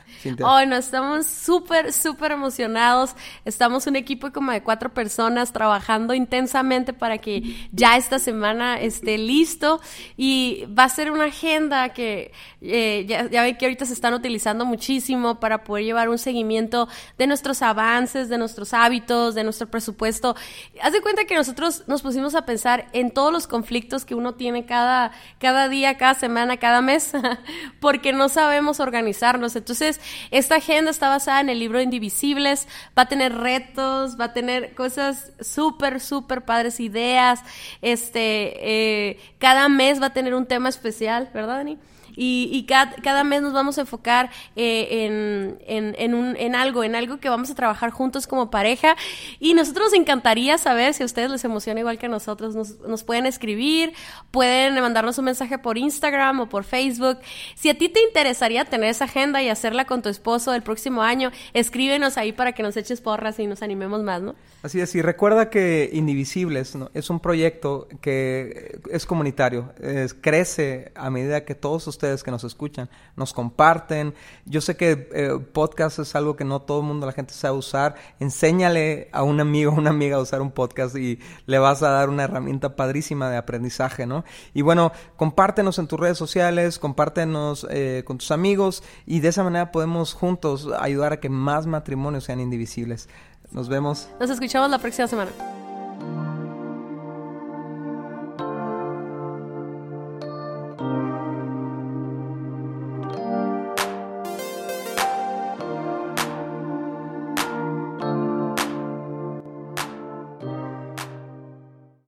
Hoy 0.42 0.66
no, 0.66 0.76
estamos 0.76 1.26
súper, 1.26 1.92
súper 1.92 2.32
emocionados. 2.32 3.14
Estamos 3.44 3.86
un 3.86 3.96
equipo 3.96 4.32
como 4.32 4.52
de 4.52 4.62
cuatro 4.62 4.92
personas 4.92 5.52
trabajando 5.52 6.14
intensamente 6.14 6.92
para 6.92 7.18
que 7.18 7.68
ya 7.72 7.96
esta 7.96 8.18
semana 8.18 8.80
esté 8.80 9.18
listo 9.18 9.80
y 10.16 10.64
va 10.76 10.84
a 10.84 10.88
ser 10.88 11.10
una 11.10 11.24
agenda 11.24 11.90
que 11.90 12.32
eh, 12.60 13.04
ya, 13.08 13.28
ya 13.28 13.42
ven 13.42 13.56
que 13.56 13.66
ahorita 13.66 13.86
se 13.86 13.92
están 13.92 14.14
utilizando 14.14 14.64
muchísimo 14.64 15.40
para 15.40 15.64
poder 15.64 15.84
llevar 15.84 16.08
un 16.08 16.18
seguimiento 16.18 16.88
de 17.18 17.26
nuestros 17.26 17.62
avances, 17.62 18.28
de 18.28 18.35
nuestros 18.38 18.74
hábitos, 18.74 19.34
de 19.34 19.44
nuestro 19.44 19.68
presupuesto. 19.68 20.36
Haz 20.82 20.92
de 20.92 21.00
cuenta 21.00 21.24
que 21.24 21.34
nosotros 21.34 21.84
nos 21.86 22.02
pusimos 22.02 22.34
a 22.34 22.46
pensar 22.46 22.88
en 22.92 23.10
todos 23.10 23.32
los 23.32 23.46
conflictos 23.46 24.04
que 24.04 24.14
uno 24.14 24.34
tiene 24.34 24.66
cada, 24.66 25.12
cada 25.38 25.68
día, 25.68 25.96
cada 25.96 26.14
semana, 26.14 26.56
cada 26.56 26.80
mes, 26.80 27.12
porque 27.80 28.12
no 28.12 28.28
sabemos 28.28 28.80
organizarnos. 28.80 29.56
Entonces, 29.56 30.00
esta 30.30 30.56
agenda 30.56 30.90
está 30.90 31.08
basada 31.08 31.40
en 31.40 31.48
el 31.48 31.58
libro 31.58 31.80
Indivisibles, 31.80 32.68
va 32.96 33.02
a 33.02 33.08
tener 33.08 33.34
retos, 33.34 34.18
va 34.18 34.26
a 34.26 34.32
tener 34.32 34.74
cosas 34.74 35.32
súper, 35.40 36.00
súper 36.00 36.44
padres, 36.44 36.80
ideas. 36.80 37.40
Este, 37.82 39.10
eh, 39.10 39.20
cada 39.38 39.68
mes 39.68 40.00
va 40.00 40.06
a 40.06 40.12
tener 40.12 40.34
un 40.34 40.46
tema 40.46 40.68
especial, 40.68 41.30
¿verdad, 41.32 41.56
Dani? 41.56 41.78
Y, 42.16 42.64
cada, 42.66 43.24
mes 43.24 43.42
nos 43.42 43.52
vamos 43.52 43.76
a 43.78 43.82
enfocar 43.82 44.30
eh, 44.56 45.58
en, 45.66 46.14
un, 46.14 46.36
en 46.36 46.54
algo, 46.54 46.82
en 46.82 46.94
algo 46.94 47.18
que 47.18 47.28
vamos 47.28 47.50
a 47.50 47.54
trabajar 47.54 47.90
juntos 47.90 48.26
como 48.26 48.50
pareja. 48.50 48.96
Y 49.38 49.54
nosotros 49.54 49.86
nos 49.86 50.00
encantaría 50.00 50.56
saber 50.58 50.94
si 50.94 51.02
a 51.02 51.06
ustedes 51.06 51.30
les 51.30 51.44
emociona 51.44 51.80
igual 51.80 51.98
que 51.98 52.06
a 52.06 52.08
nosotros. 52.08 52.54
Nos, 52.54 52.80
nos 52.80 53.04
pueden 53.04 53.26
escribir, 53.26 53.92
pueden 54.30 54.74
mandarnos 54.80 55.18
un 55.18 55.26
mensaje 55.26 55.58
por 55.58 55.76
Instagram 55.76 56.40
o 56.40 56.48
por 56.48 56.64
Facebook. 56.64 57.18
Si 57.54 57.68
a 57.68 57.76
ti 57.76 57.88
te 57.88 58.00
interesaría 58.02 58.64
tener 58.64 58.88
esa 58.88 59.04
agenda 59.04 59.42
y 59.42 59.50
hacerla 59.50 59.84
con 59.84 60.00
tu 60.00 60.08
esposo 60.08 60.54
el 60.54 60.62
próximo 60.62 61.02
año, 61.02 61.30
escríbenos 61.52 62.16
ahí 62.16 62.32
para 62.32 62.52
que 62.52 62.62
nos 62.62 62.76
eches 62.76 63.00
porras 63.00 63.38
y 63.38 63.46
nos 63.46 63.62
animemos 63.62 64.02
más, 64.02 64.22
¿no? 64.22 64.34
Así 64.62 64.80
es, 64.80 64.94
y 64.94 65.02
recuerda 65.02 65.50
que 65.50 65.90
Indivisibles 65.92 66.76
es 66.94 67.10
un 67.10 67.20
proyecto 67.20 67.88
que 68.00 68.80
es 68.90 69.06
comunitario, 69.06 69.72
crece 70.20 70.90
a 70.94 71.10
medida 71.10 71.44
que 71.44 71.54
todos 71.54 71.86
ustedes 71.86 72.05
que 72.22 72.30
nos 72.30 72.44
escuchan 72.44 72.88
nos 73.16 73.32
comparten. 73.32 74.14
Yo 74.44 74.60
sé 74.60 74.76
que 74.76 75.08
eh, 75.12 75.38
podcast 75.52 75.98
es 75.98 76.14
algo 76.14 76.36
que 76.36 76.44
no 76.44 76.62
todo 76.62 76.80
el 76.80 76.86
mundo, 76.86 77.06
la 77.06 77.12
gente 77.12 77.34
sabe 77.34 77.56
usar. 77.56 77.96
Enséñale 78.20 79.08
a 79.12 79.22
un 79.22 79.40
amigo 79.40 79.72
o 79.72 79.74
una 79.74 79.90
amiga 79.90 80.16
a 80.16 80.20
usar 80.20 80.40
un 80.40 80.50
podcast 80.50 80.96
y 80.96 81.18
le 81.46 81.58
vas 81.58 81.82
a 81.82 81.90
dar 81.90 82.08
una 82.08 82.24
herramienta 82.24 82.76
padrísima 82.76 83.30
de 83.30 83.36
aprendizaje, 83.36 84.06
¿no? 84.06 84.24
Y 84.54 84.62
bueno, 84.62 84.92
compártenos 85.16 85.78
en 85.78 85.86
tus 85.86 85.98
redes 85.98 86.18
sociales, 86.18 86.78
compártenos 86.78 87.66
eh, 87.70 88.02
con 88.06 88.18
tus 88.18 88.30
amigos 88.30 88.82
y 89.06 89.20
de 89.20 89.28
esa 89.28 89.44
manera 89.44 89.72
podemos 89.72 90.12
juntos 90.12 90.68
ayudar 90.78 91.12
a 91.12 91.20
que 91.20 91.28
más 91.28 91.66
matrimonios 91.66 92.24
sean 92.24 92.40
indivisibles. 92.40 93.08
Nos 93.50 93.68
vemos. 93.68 94.08
Nos 94.20 94.30
escuchamos 94.30 94.70
la 94.70 94.78
próxima 94.78 95.06
semana. 95.06 95.30